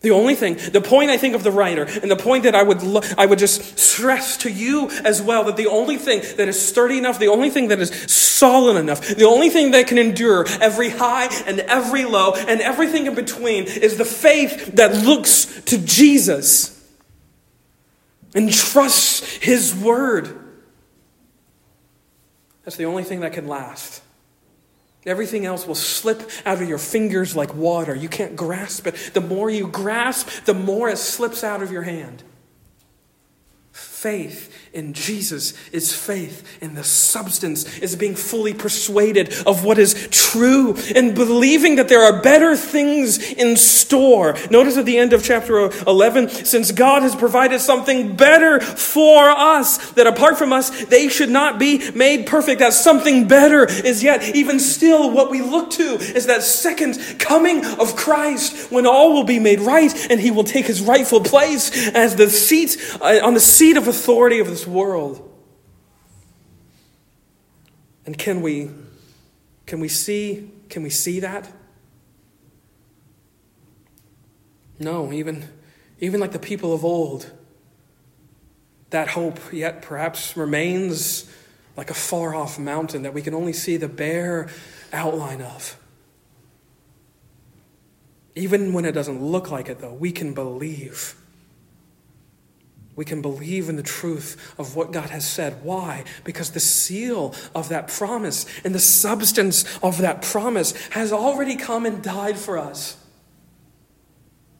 The 0.00 0.12
only 0.12 0.36
thing, 0.36 0.58
the 0.70 0.80
point 0.80 1.10
I 1.10 1.16
think 1.16 1.34
of 1.34 1.42
the 1.42 1.50
writer, 1.50 1.82
and 1.82 2.08
the 2.08 2.16
point 2.16 2.44
that 2.44 2.54
I 2.54 2.62
would, 2.62 2.82
lo- 2.84 3.00
I 3.16 3.26
would 3.26 3.40
just 3.40 3.78
stress 3.78 4.36
to 4.38 4.50
you 4.50 4.88
as 5.04 5.20
well, 5.20 5.42
that 5.44 5.56
the 5.56 5.66
only 5.66 5.96
thing 5.96 6.22
that 6.36 6.46
is 6.46 6.68
sturdy 6.68 6.98
enough, 6.98 7.18
the 7.18 7.26
only 7.26 7.50
thing 7.50 7.68
that 7.68 7.80
is 7.80 7.90
solid 8.12 8.76
enough, 8.76 9.00
the 9.00 9.26
only 9.26 9.50
thing 9.50 9.72
that 9.72 9.88
can 9.88 9.98
endure 9.98 10.46
every 10.60 10.90
high 10.90 11.26
and 11.46 11.58
every 11.60 12.04
low 12.04 12.34
and 12.34 12.60
everything 12.60 13.06
in 13.06 13.16
between 13.16 13.64
is 13.64 13.98
the 13.98 14.04
faith 14.04 14.76
that 14.76 14.94
looks 15.04 15.62
to 15.62 15.78
Jesus 15.78 16.74
and 18.36 18.52
trusts 18.52 19.36
His 19.38 19.74
word. 19.74 20.44
That's 22.64 22.76
the 22.76 22.84
only 22.84 23.02
thing 23.02 23.20
that 23.20 23.32
can 23.32 23.48
last. 23.48 24.02
Everything 25.08 25.46
else 25.46 25.66
will 25.66 25.74
slip 25.74 26.30
out 26.44 26.60
of 26.60 26.68
your 26.68 26.78
fingers 26.78 27.34
like 27.34 27.54
water. 27.54 27.94
You 27.94 28.08
can't 28.08 28.36
grasp 28.36 28.86
it. 28.86 29.10
The 29.14 29.20
more 29.20 29.50
you 29.50 29.66
grasp, 29.66 30.44
the 30.44 30.54
more 30.54 30.88
it 30.88 30.98
slips 30.98 31.42
out 31.42 31.62
of 31.62 31.72
your 31.72 31.82
hand. 31.82 32.22
Faith 33.72 34.57
in 34.78 34.92
Jesus 34.92 35.54
is 35.72 35.92
faith 35.92 36.62
in 36.62 36.74
the 36.74 36.84
substance, 36.84 37.78
is 37.80 37.96
being 37.96 38.14
fully 38.14 38.54
persuaded 38.54 39.34
of 39.44 39.64
what 39.64 39.76
is 39.76 40.06
true 40.12 40.76
and 40.94 41.16
believing 41.16 41.76
that 41.76 41.88
there 41.88 42.02
are 42.02 42.22
better 42.22 42.56
things 42.56 43.18
in 43.32 43.56
store. 43.56 44.36
Notice 44.52 44.76
at 44.76 44.86
the 44.86 44.96
end 44.96 45.12
of 45.12 45.24
chapter 45.24 45.68
11, 45.86 46.28
since 46.28 46.70
God 46.70 47.02
has 47.02 47.16
provided 47.16 47.60
something 47.60 48.14
better 48.14 48.60
for 48.60 49.28
us, 49.28 49.90
that 49.92 50.06
apart 50.06 50.38
from 50.38 50.52
us, 50.52 50.84
they 50.84 51.08
should 51.08 51.30
not 51.30 51.58
be 51.58 51.90
made 51.90 52.26
perfect, 52.26 52.60
that 52.60 52.72
something 52.72 53.26
better 53.26 53.64
is 53.64 54.04
yet. 54.04 54.36
Even 54.36 54.60
still, 54.60 55.10
what 55.10 55.28
we 55.28 55.42
look 55.42 55.70
to 55.70 55.94
is 55.94 56.26
that 56.26 56.44
second 56.44 56.98
coming 57.18 57.64
of 57.64 57.96
Christ 57.96 58.70
when 58.70 58.86
all 58.86 59.12
will 59.12 59.24
be 59.24 59.40
made 59.40 59.58
right 59.58 59.92
and 60.08 60.20
he 60.20 60.30
will 60.30 60.44
take 60.44 60.66
his 60.66 60.80
rightful 60.80 61.20
place 61.20 61.88
as 61.88 62.14
the 62.14 62.30
seat, 62.30 62.76
uh, 63.00 63.18
on 63.24 63.34
the 63.34 63.40
seat 63.40 63.76
of 63.76 63.88
authority 63.88 64.38
of 64.38 64.46
this 64.46 64.67
world. 64.68 65.24
And 68.06 68.16
can 68.16 68.40
we 68.40 68.70
can 69.66 69.80
we 69.80 69.88
see 69.88 70.50
can 70.68 70.82
we 70.82 70.90
see 70.90 71.20
that? 71.20 71.50
No, 74.78 75.12
even 75.12 75.48
even 76.00 76.20
like 76.20 76.32
the 76.32 76.38
people 76.38 76.72
of 76.72 76.84
old, 76.84 77.30
that 78.90 79.08
hope 79.08 79.38
yet 79.52 79.82
perhaps 79.82 80.36
remains 80.36 81.30
like 81.76 81.90
a 81.90 81.94
far 81.94 82.34
off 82.34 82.58
mountain 82.58 83.02
that 83.02 83.14
we 83.14 83.22
can 83.22 83.34
only 83.34 83.52
see 83.52 83.76
the 83.76 83.88
bare 83.88 84.48
outline 84.92 85.42
of. 85.42 85.78
Even 88.34 88.72
when 88.72 88.84
it 88.84 88.92
doesn't 88.92 89.22
look 89.22 89.50
like 89.50 89.68
it, 89.68 89.80
though, 89.80 89.92
we 89.92 90.12
can 90.12 90.32
believe 90.32 91.16
we 92.98 93.04
can 93.04 93.22
believe 93.22 93.68
in 93.68 93.76
the 93.76 93.82
truth 93.84 94.54
of 94.58 94.74
what 94.74 94.90
God 94.90 95.10
has 95.10 95.24
said. 95.24 95.62
Why? 95.62 96.02
Because 96.24 96.50
the 96.50 96.58
seal 96.58 97.32
of 97.54 97.68
that 97.68 97.86
promise 97.86 98.44
and 98.64 98.74
the 98.74 98.80
substance 98.80 99.78
of 99.84 99.98
that 99.98 100.20
promise 100.20 100.72
has 100.88 101.12
already 101.12 101.54
come 101.54 101.86
and 101.86 102.02
died 102.02 102.36
for 102.36 102.58
us. 102.58 102.96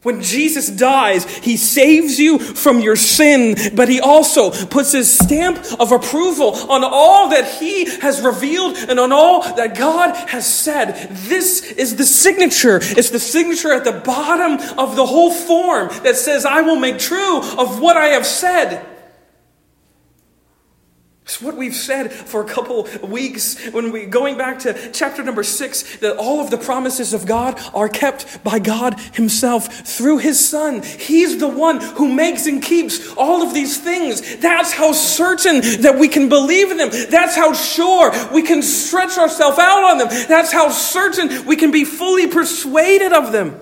When 0.01 0.21
Jesus 0.21 0.69
dies, 0.69 1.25
he 1.39 1.57
saves 1.57 2.19
you 2.19 2.39
from 2.39 2.79
your 2.79 2.95
sin, 2.95 3.57
but 3.75 3.89
he 3.89 3.99
also 3.99 4.49
puts 4.67 4.93
his 4.93 5.11
stamp 5.11 5.57
of 5.77 5.91
approval 5.91 6.55
on 6.71 6.85
all 6.85 7.29
that 7.31 7.59
he 7.59 7.83
has 7.99 8.21
revealed 8.21 8.77
and 8.77 8.97
on 8.97 9.11
all 9.11 9.41
that 9.41 9.75
God 9.77 10.15
has 10.29 10.47
said. 10.47 11.09
This 11.11 11.63
is 11.73 11.97
the 11.97 12.05
signature. 12.05 12.79
It's 12.81 13.09
the 13.09 13.19
signature 13.19 13.73
at 13.73 13.83
the 13.83 13.91
bottom 13.91 14.53
of 14.79 14.95
the 14.95 15.05
whole 15.05 15.33
form 15.33 15.89
that 16.03 16.15
says, 16.15 16.45
I 16.45 16.61
will 16.61 16.79
make 16.79 16.97
true 16.97 17.39
of 17.39 17.81
what 17.81 17.97
I 17.97 18.09
have 18.09 18.25
said. 18.25 18.85
It's 21.29 21.39
what 21.39 21.55
we've 21.55 21.75
said 21.75 22.11
for 22.11 22.43
a 22.43 22.47
couple 22.47 22.87
weeks 23.03 23.63
when 23.67 23.91
we 23.91 24.07
going 24.07 24.35
back 24.35 24.57
to 24.61 24.91
chapter 24.91 25.21
number 25.21 25.43
six 25.43 25.97
that 25.97 26.17
all 26.17 26.41
of 26.41 26.49
the 26.49 26.57
promises 26.57 27.13
of 27.13 27.27
God 27.27 27.61
are 27.75 27.87
kept 27.87 28.43
by 28.43 28.57
God 28.57 28.99
Himself 29.13 29.71
through 29.87 30.17
His 30.17 30.43
Son. 30.43 30.81
He's 30.81 31.37
the 31.37 31.47
one 31.47 31.81
who 31.81 32.11
makes 32.11 32.47
and 32.47 32.63
keeps 32.63 33.13
all 33.13 33.43
of 33.43 33.53
these 33.53 33.79
things. 33.79 34.37
That's 34.37 34.73
how 34.73 34.91
certain 34.91 35.61
that 35.83 35.99
we 35.99 36.07
can 36.07 36.29
believe 36.29 36.71
in 36.71 36.77
them. 36.77 36.89
That's 36.89 37.35
how 37.35 37.53
sure 37.53 38.11
we 38.33 38.41
can 38.41 38.63
stretch 38.63 39.15
ourselves 39.19 39.59
out 39.59 39.83
on 39.83 39.99
them. 39.99 40.07
That's 40.27 40.51
how 40.51 40.71
certain 40.71 41.45
we 41.45 41.55
can 41.55 41.69
be 41.69 41.85
fully 41.85 42.25
persuaded 42.25 43.13
of 43.13 43.31
them. 43.31 43.59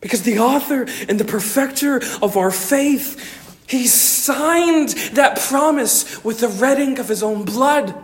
Because 0.00 0.22
the 0.22 0.38
author 0.38 0.86
and 1.08 1.18
the 1.18 1.24
perfecter 1.24 1.96
of 2.22 2.36
our 2.36 2.52
faith 2.52 3.35
he 3.66 3.86
signed 3.86 4.90
that 5.14 5.38
promise 5.38 6.22
with 6.24 6.40
the 6.40 6.48
red 6.48 6.78
ink 6.78 6.98
of 6.98 7.08
his 7.08 7.22
own 7.22 7.44
blood. 7.44 7.94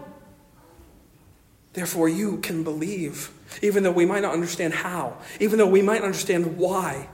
Therefore, 1.73 2.09
you 2.09 2.39
can 2.39 2.65
believe, 2.65 3.31
even 3.63 3.83
though 3.83 3.93
we 3.93 4.05
might 4.05 4.23
not 4.23 4.35
understand 4.35 4.75
how, 4.75 5.17
even 5.41 5.59
though 5.59 5.67
we 5.67 5.83
might 5.83 6.03
understand 6.03 6.59
why. 6.59 7.09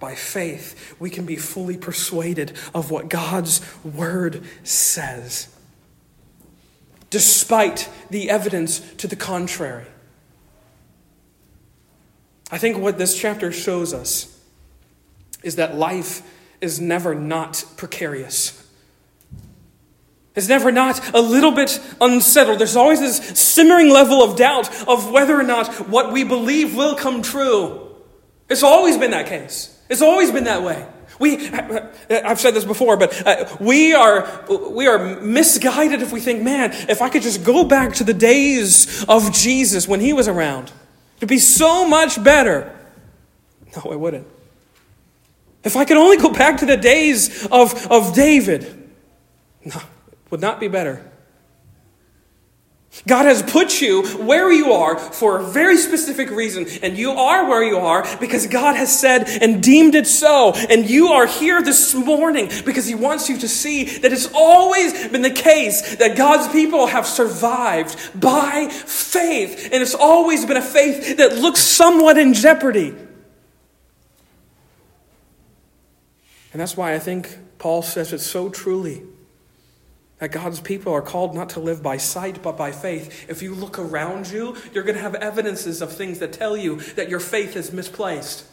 By 0.00 0.14
faith, 0.14 0.94
we 0.98 1.08
can 1.08 1.24
be 1.24 1.36
fully 1.36 1.78
persuaded 1.78 2.52
of 2.74 2.90
what 2.90 3.08
God's 3.08 3.62
word 3.84 4.44
says, 4.64 5.48
despite 7.08 7.88
the 8.10 8.28
evidence 8.28 8.80
to 8.96 9.06
the 9.06 9.16
contrary. 9.16 9.86
I 12.50 12.58
think 12.58 12.76
what 12.76 12.98
this 12.98 13.18
chapter 13.18 13.50
shows 13.50 13.94
us 13.94 14.33
is 15.44 15.56
that 15.56 15.76
life 15.76 16.22
is 16.60 16.80
never 16.80 17.14
not 17.14 17.64
precarious. 17.76 18.60
It's 20.34 20.48
never 20.48 20.72
not 20.72 21.14
a 21.14 21.20
little 21.20 21.52
bit 21.52 21.80
unsettled. 22.00 22.58
There's 22.58 22.74
always 22.74 22.98
this 22.98 23.18
simmering 23.38 23.90
level 23.90 24.22
of 24.22 24.36
doubt 24.36 24.68
of 24.88 25.10
whether 25.10 25.38
or 25.38 25.44
not 25.44 25.88
what 25.88 26.12
we 26.12 26.24
believe 26.24 26.74
will 26.74 26.96
come 26.96 27.22
true. 27.22 27.88
It's 28.48 28.64
always 28.64 28.98
been 28.98 29.12
that 29.12 29.26
case. 29.26 29.78
It's 29.88 30.02
always 30.02 30.32
been 30.32 30.44
that 30.44 30.62
way. 30.62 30.84
We, 31.20 31.48
I've 32.10 32.40
said 32.40 32.54
this 32.54 32.64
before, 32.64 32.96
but 32.96 33.24
uh, 33.24 33.56
we 33.60 33.94
are, 33.94 34.44
we 34.70 34.88
are 34.88 35.20
misguided 35.20 36.02
if 36.02 36.12
we 36.12 36.20
think, 36.20 36.42
man, 36.42 36.72
if 36.88 37.00
I 37.00 37.08
could 37.08 37.22
just 37.22 37.44
go 37.44 37.64
back 37.64 37.94
to 37.94 38.04
the 38.04 38.14
days 38.14 39.04
of 39.04 39.32
Jesus 39.32 39.86
when 39.86 40.00
he 40.00 40.12
was 40.12 40.26
around, 40.26 40.72
it'd 41.18 41.28
be 41.28 41.38
so 41.38 41.86
much 41.86 42.22
better. 42.22 42.76
No, 43.76 43.92
it 43.92 44.00
wouldn't. 44.00 44.26
If 45.64 45.76
I 45.76 45.84
could 45.84 45.96
only 45.96 46.18
go 46.18 46.30
back 46.30 46.58
to 46.58 46.66
the 46.66 46.76
days 46.76 47.46
of, 47.46 47.90
of 47.90 48.14
David, 48.14 48.90
no, 49.64 49.80
would 50.30 50.40
not 50.40 50.60
be 50.60 50.68
better. 50.68 51.10
God 53.08 53.26
has 53.26 53.42
put 53.42 53.80
you 53.80 54.06
where 54.18 54.52
you 54.52 54.72
are 54.72 54.96
for 54.96 55.40
a 55.40 55.42
very 55.42 55.76
specific 55.78 56.30
reason, 56.30 56.66
and 56.82 56.96
you 56.96 57.10
are 57.10 57.48
where 57.48 57.64
you 57.64 57.78
are 57.78 58.06
because 58.18 58.46
God 58.46 58.76
has 58.76 58.96
said 58.96 59.28
and 59.42 59.60
deemed 59.60 59.96
it 59.96 60.06
so. 60.06 60.52
And 60.54 60.88
you 60.88 61.08
are 61.08 61.26
here 61.26 61.60
this 61.60 61.92
morning 61.92 62.50
because 62.64 62.86
He 62.86 62.94
wants 62.94 63.28
you 63.28 63.38
to 63.38 63.48
see 63.48 63.84
that 63.98 64.12
it's 64.12 64.30
always 64.32 65.08
been 65.08 65.22
the 65.22 65.30
case 65.30 65.96
that 65.96 66.16
God's 66.16 66.52
people 66.52 66.86
have 66.86 67.06
survived 67.06 67.98
by 68.18 68.68
faith, 68.68 69.70
and 69.72 69.82
it's 69.82 69.94
always 69.94 70.46
been 70.46 70.56
a 70.56 70.62
faith 70.62 71.16
that 71.16 71.36
looks 71.36 71.60
somewhat 71.60 72.16
in 72.16 72.32
jeopardy. 72.32 72.94
And 76.54 76.60
that's 76.60 76.76
why 76.76 76.94
I 76.94 77.00
think 77.00 77.36
Paul 77.58 77.82
says 77.82 78.12
it 78.12 78.20
so 78.20 78.48
truly 78.48 79.02
that 80.20 80.30
God's 80.30 80.60
people 80.60 80.92
are 80.92 81.02
called 81.02 81.34
not 81.34 81.48
to 81.50 81.60
live 81.60 81.82
by 81.82 81.96
sight 81.96 82.44
but 82.44 82.56
by 82.56 82.70
faith. 82.70 83.28
If 83.28 83.42
you 83.42 83.56
look 83.56 83.76
around 83.76 84.30
you, 84.30 84.56
you're 84.72 84.84
going 84.84 84.94
to 84.94 85.02
have 85.02 85.16
evidences 85.16 85.82
of 85.82 85.92
things 85.92 86.20
that 86.20 86.32
tell 86.32 86.56
you 86.56 86.76
that 86.94 87.08
your 87.08 87.18
faith 87.18 87.56
is 87.56 87.72
misplaced. 87.72 88.46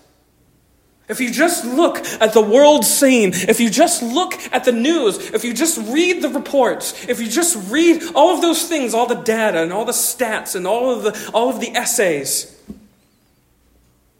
If 1.09 1.21
you 1.21 1.29
just 1.29 1.63
look 1.63 1.97
at 2.19 2.33
the 2.33 2.41
world 2.41 2.85
scene, 2.85 3.33
if 3.35 3.59
you 3.59 3.69
just 3.69 4.01
look 4.01 4.33
at 4.51 4.63
the 4.63 4.71
news, 4.71 5.17
if 5.29 5.43
you 5.43 5.53
just 5.53 5.77
read 5.91 6.23
the 6.23 6.29
reports, 6.29 7.07
if 7.07 7.19
you 7.21 7.27
just 7.29 7.69
read 7.69 8.01
all 8.15 8.33
of 8.33 8.41
those 8.41 8.67
things, 8.67 8.95
all 8.95 9.05
the 9.05 9.13
data 9.13 9.61
and 9.61 9.71
all 9.71 9.85
the 9.85 9.91
stats 9.91 10.55
and 10.55 10.65
all 10.65 10.89
of 10.89 11.03
the, 11.03 11.31
all 11.35 11.51
of 11.51 11.59
the 11.59 11.69
essays, 11.75 12.59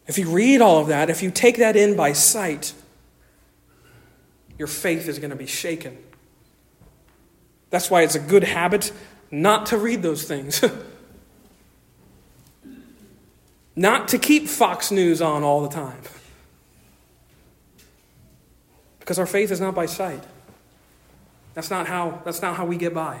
if 0.06 0.18
you 0.18 0.30
read 0.30 0.60
all 0.60 0.78
of 0.78 0.86
that, 0.86 1.10
if 1.10 1.20
you 1.20 1.32
take 1.32 1.56
that 1.56 1.74
in 1.74 1.96
by 1.96 2.12
sight, 2.12 2.74
your 4.58 4.68
faith 4.68 5.08
is 5.08 5.18
going 5.18 5.30
to 5.30 5.36
be 5.36 5.46
shaken. 5.46 5.96
That's 7.70 7.90
why 7.90 8.02
it's 8.02 8.14
a 8.14 8.20
good 8.20 8.44
habit 8.44 8.92
not 9.30 9.66
to 9.66 9.78
read 9.78 10.02
those 10.02 10.24
things. 10.24 10.62
not 13.76 14.08
to 14.08 14.18
keep 14.18 14.46
Fox 14.46 14.90
News 14.90 15.22
on 15.22 15.42
all 15.42 15.62
the 15.62 15.70
time. 15.70 16.02
Because 19.00 19.18
our 19.18 19.26
faith 19.26 19.50
is 19.50 19.60
not 19.60 19.74
by 19.74 19.86
sight. 19.86 20.22
That's 21.54 21.70
not 21.70 21.86
how, 21.86 22.20
that's 22.24 22.42
not 22.42 22.56
how 22.56 22.66
we 22.66 22.76
get 22.76 22.94
by. 22.94 23.20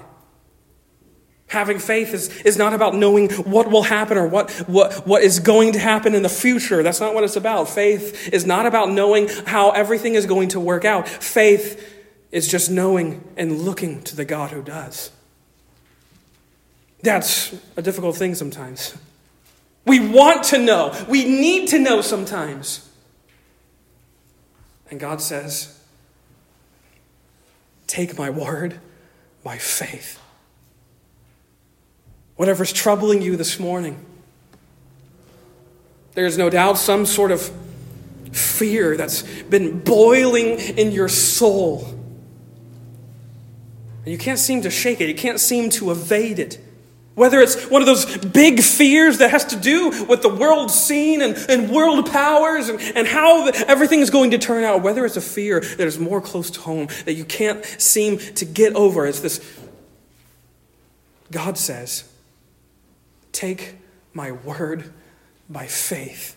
Having 1.52 1.80
faith 1.80 2.14
is, 2.14 2.30
is 2.46 2.56
not 2.56 2.72
about 2.72 2.94
knowing 2.94 3.28
what 3.30 3.70
will 3.70 3.82
happen 3.82 4.16
or 4.16 4.26
what, 4.26 4.50
what, 4.66 5.06
what 5.06 5.22
is 5.22 5.38
going 5.38 5.74
to 5.74 5.78
happen 5.78 6.14
in 6.14 6.22
the 6.22 6.30
future. 6.30 6.82
That's 6.82 6.98
not 6.98 7.12
what 7.12 7.24
it's 7.24 7.36
about. 7.36 7.68
Faith 7.68 8.32
is 8.32 8.46
not 8.46 8.64
about 8.64 8.88
knowing 8.88 9.28
how 9.44 9.68
everything 9.72 10.14
is 10.14 10.24
going 10.24 10.48
to 10.48 10.60
work 10.60 10.86
out. 10.86 11.06
Faith 11.06 11.94
is 12.30 12.48
just 12.48 12.70
knowing 12.70 13.22
and 13.36 13.58
looking 13.58 14.02
to 14.04 14.16
the 14.16 14.24
God 14.24 14.50
who 14.50 14.62
does. 14.62 15.10
That's 17.02 17.54
a 17.76 17.82
difficult 17.82 18.16
thing 18.16 18.34
sometimes. 18.34 18.96
We 19.84 20.00
want 20.00 20.44
to 20.44 20.58
know, 20.58 20.98
we 21.06 21.26
need 21.26 21.68
to 21.68 21.78
know 21.78 22.00
sometimes. 22.00 22.88
And 24.90 24.98
God 24.98 25.20
says, 25.20 25.78
Take 27.86 28.16
my 28.16 28.30
word 28.30 28.80
by 29.44 29.58
faith. 29.58 30.21
Whatever's 32.42 32.72
troubling 32.72 33.22
you 33.22 33.36
this 33.36 33.60
morning, 33.60 34.04
there's 36.14 36.36
no 36.36 36.50
doubt 36.50 36.76
some 36.76 37.06
sort 37.06 37.30
of 37.30 37.52
fear 38.32 38.96
that's 38.96 39.22
been 39.22 39.78
boiling 39.78 40.58
in 40.58 40.90
your 40.90 41.06
soul. 41.06 41.84
And 44.04 44.10
you 44.10 44.18
can't 44.18 44.40
seem 44.40 44.62
to 44.62 44.70
shake 44.70 45.00
it, 45.00 45.06
you 45.06 45.14
can't 45.14 45.38
seem 45.38 45.70
to 45.70 45.92
evade 45.92 46.40
it. 46.40 46.58
Whether 47.14 47.38
it's 47.38 47.70
one 47.70 47.80
of 47.80 47.86
those 47.86 48.16
big 48.16 48.60
fears 48.60 49.18
that 49.18 49.30
has 49.30 49.44
to 49.44 49.56
do 49.56 50.04
with 50.06 50.22
the 50.22 50.28
world 50.28 50.72
scene 50.72 51.22
and, 51.22 51.36
and 51.48 51.70
world 51.70 52.10
powers 52.10 52.68
and, 52.68 52.80
and 52.96 53.06
how 53.06 53.52
the, 53.52 53.64
everything 53.68 54.00
is 54.00 54.10
going 54.10 54.32
to 54.32 54.38
turn 54.38 54.64
out, 54.64 54.82
whether 54.82 55.06
it's 55.06 55.16
a 55.16 55.20
fear 55.20 55.60
that 55.60 55.86
is 55.86 55.96
more 55.96 56.20
close 56.20 56.50
to 56.50 56.60
home 56.60 56.88
that 57.04 57.12
you 57.12 57.24
can't 57.24 57.64
seem 57.64 58.18
to 58.18 58.44
get 58.44 58.74
over, 58.74 59.06
it's 59.06 59.20
this 59.20 59.58
God 61.30 61.56
says, 61.56 62.08
Take 63.32 63.76
my 64.12 64.30
word 64.30 64.92
by 65.48 65.66
faith. 65.66 66.36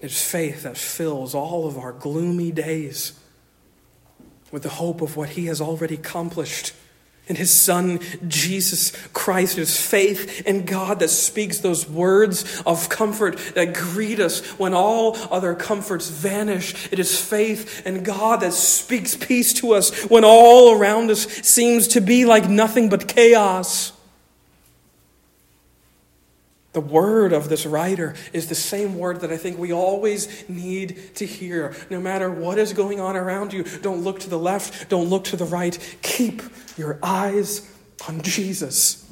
It's 0.00 0.22
faith 0.22 0.62
that 0.62 0.76
fills 0.76 1.34
all 1.34 1.66
of 1.66 1.76
our 1.76 1.92
gloomy 1.92 2.52
days 2.52 3.18
with 4.50 4.62
the 4.62 4.68
hope 4.68 5.00
of 5.00 5.16
what 5.16 5.30
He 5.30 5.46
has 5.46 5.60
already 5.60 5.96
accomplished 5.96 6.72
in 7.26 7.36
His 7.36 7.50
Son, 7.50 8.00
Jesus 8.26 8.92
Christ. 9.12 9.58
It 9.58 9.62
is 9.62 9.78
faith 9.78 10.46
in 10.46 10.64
God 10.64 11.00
that 11.00 11.08
speaks 11.08 11.58
those 11.58 11.88
words 11.88 12.62
of 12.64 12.88
comfort 12.88 13.36
that 13.54 13.74
greet 13.74 14.20
us 14.20 14.40
when 14.58 14.72
all 14.72 15.16
other 15.30 15.54
comforts 15.54 16.08
vanish. 16.08 16.90
It 16.92 16.98
is 16.98 17.20
faith 17.20 17.86
in 17.86 18.02
God 18.02 18.40
that 18.40 18.54
speaks 18.54 19.16
peace 19.16 19.52
to 19.54 19.72
us 19.72 20.04
when 20.04 20.24
all 20.24 20.78
around 20.78 21.10
us 21.10 21.26
seems 21.26 21.88
to 21.88 22.00
be 22.00 22.24
like 22.24 22.48
nothing 22.48 22.88
but 22.88 23.08
chaos. 23.08 23.92
The 26.78 26.84
word 26.84 27.32
of 27.32 27.48
this 27.48 27.66
writer 27.66 28.14
is 28.32 28.48
the 28.48 28.54
same 28.54 28.96
word 28.96 29.22
that 29.22 29.32
I 29.32 29.36
think 29.36 29.58
we 29.58 29.72
always 29.72 30.48
need 30.48 31.12
to 31.16 31.26
hear. 31.26 31.74
No 31.90 31.98
matter 31.98 32.30
what 32.30 32.56
is 32.56 32.72
going 32.72 33.00
on 33.00 33.16
around 33.16 33.52
you, 33.52 33.64
don't 33.82 34.04
look 34.04 34.20
to 34.20 34.30
the 34.30 34.38
left, 34.38 34.88
don't 34.88 35.08
look 35.08 35.24
to 35.24 35.36
the 35.36 35.44
right. 35.44 35.76
Keep 36.02 36.40
your 36.76 37.00
eyes 37.02 37.68
on 38.06 38.22
Jesus. 38.22 39.07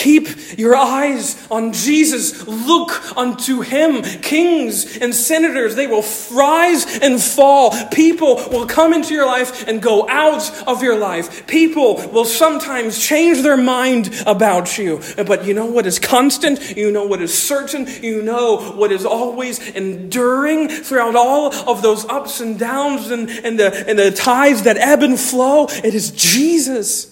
Keep 0.00 0.58
your 0.58 0.74
eyes 0.74 1.36
on 1.50 1.74
Jesus. 1.74 2.46
Look 2.46 3.18
unto 3.18 3.60
him. 3.60 4.00
Kings 4.22 4.96
and 4.96 5.14
senators, 5.14 5.74
they 5.74 5.86
will 5.86 6.04
rise 6.32 6.98
and 7.00 7.20
fall. 7.20 7.72
People 7.90 8.36
will 8.50 8.66
come 8.66 8.94
into 8.94 9.12
your 9.12 9.26
life 9.26 9.68
and 9.68 9.82
go 9.82 10.08
out 10.08 10.50
of 10.66 10.82
your 10.82 10.96
life. 10.96 11.46
People 11.46 11.96
will 12.12 12.24
sometimes 12.24 12.98
change 12.98 13.42
their 13.42 13.58
mind 13.58 14.22
about 14.26 14.78
you. 14.78 15.02
But 15.18 15.44
you 15.44 15.52
know 15.52 15.66
what 15.66 15.84
is 15.84 15.98
constant? 15.98 16.78
You 16.78 16.90
know 16.90 17.04
what 17.04 17.20
is 17.20 17.36
certain? 17.36 17.86
You 18.02 18.22
know 18.22 18.72
what 18.72 18.92
is 18.92 19.04
always 19.04 19.58
enduring 19.58 20.68
throughout 20.70 21.14
all 21.14 21.52
of 21.68 21.82
those 21.82 22.06
ups 22.06 22.40
and 22.40 22.58
downs 22.58 23.10
and, 23.10 23.28
and, 23.28 23.60
the, 23.60 23.86
and 23.86 23.98
the 23.98 24.12
tides 24.12 24.62
that 24.62 24.78
ebb 24.78 25.02
and 25.02 25.20
flow? 25.20 25.66
It 25.66 25.94
is 25.94 26.10
Jesus. 26.12 27.09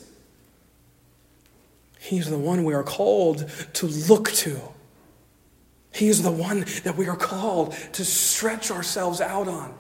He's 2.08 2.30
the 2.30 2.38
one 2.38 2.64
we 2.64 2.72
are 2.72 2.82
called 2.82 3.50
to 3.74 3.86
look 3.86 4.32
to. 4.32 4.58
He 5.92 6.08
is 6.08 6.22
the 6.22 6.30
one 6.30 6.64
that 6.84 6.96
we 6.96 7.06
are 7.06 7.16
called 7.16 7.74
to 7.92 8.02
stretch 8.02 8.70
ourselves 8.70 9.20
out 9.20 9.46
on. 9.46 9.74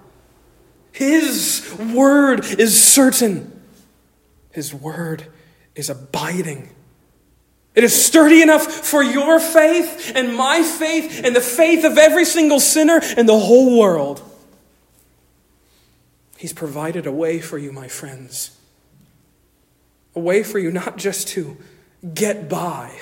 His 0.92 1.74
word 1.94 2.44
is 2.44 2.82
certain, 2.82 3.62
His 4.50 4.74
word 4.74 5.24
is 5.74 5.88
abiding. 5.88 6.68
It 7.74 7.82
is 7.82 8.04
sturdy 8.04 8.42
enough 8.42 8.66
for 8.66 9.02
your 9.02 9.40
faith 9.40 10.12
and 10.14 10.36
my 10.36 10.62
faith 10.62 11.22
and 11.24 11.34
the 11.34 11.40
faith 11.40 11.82
of 11.82 11.96
every 11.96 12.26
single 12.26 12.60
sinner 12.60 13.00
in 13.16 13.24
the 13.24 13.38
whole 13.38 13.78
world. 13.78 14.20
He's 16.36 16.52
provided 16.52 17.06
a 17.06 17.12
way 17.12 17.40
for 17.40 17.56
you, 17.56 17.72
my 17.72 17.88
friends. 17.88 18.50
A 20.14 20.20
way 20.20 20.42
for 20.42 20.58
you 20.58 20.70
not 20.70 20.98
just 20.98 21.28
to 21.28 21.56
get 22.14 22.48
by, 22.48 22.98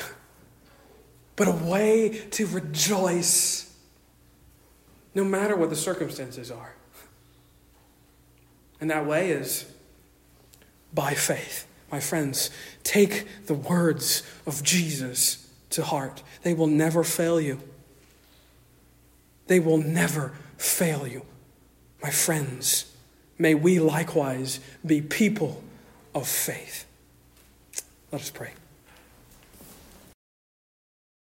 but 1.37 1.49
a 1.49 1.53
way 1.53 2.23
to 2.33 2.47
rejoice 2.47 3.75
no 5.15 5.25
matter 5.25 5.57
what 5.57 5.71
the 5.71 5.77
circumstances 5.77 6.51
are. 6.51 6.75
And 8.81 8.91
that 8.91 9.07
way 9.07 9.31
is 9.31 9.65
by 10.93 11.15
faith. 11.15 11.67
My 11.91 12.01
friends, 12.01 12.51
take 12.83 13.27
the 13.47 13.55
words 13.55 14.23
of 14.47 14.63
Jesus 14.63 15.49
to 15.71 15.83
heart. 15.83 16.23
They 16.43 16.53
will 16.53 16.67
never 16.67 17.05
fail 17.05 17.41
you. 17.41 17.61
They 19.47 19.61
will 19.61 19.79
never 19.79 20.35
fail 20.59 21.07
you. 21.07 21.25
My 22.03 22.11
friends, 22.11 22.93
may 23.39 23.55
we 23.55 23.79
likewise 23.79 24.61
be 24.85 25.01
people 25.01 25.63
of 26.15 26.27
faith. 26.27 26.87
Let 28.11 28.21
us 28.21 28.31
pray. 28.31 28.53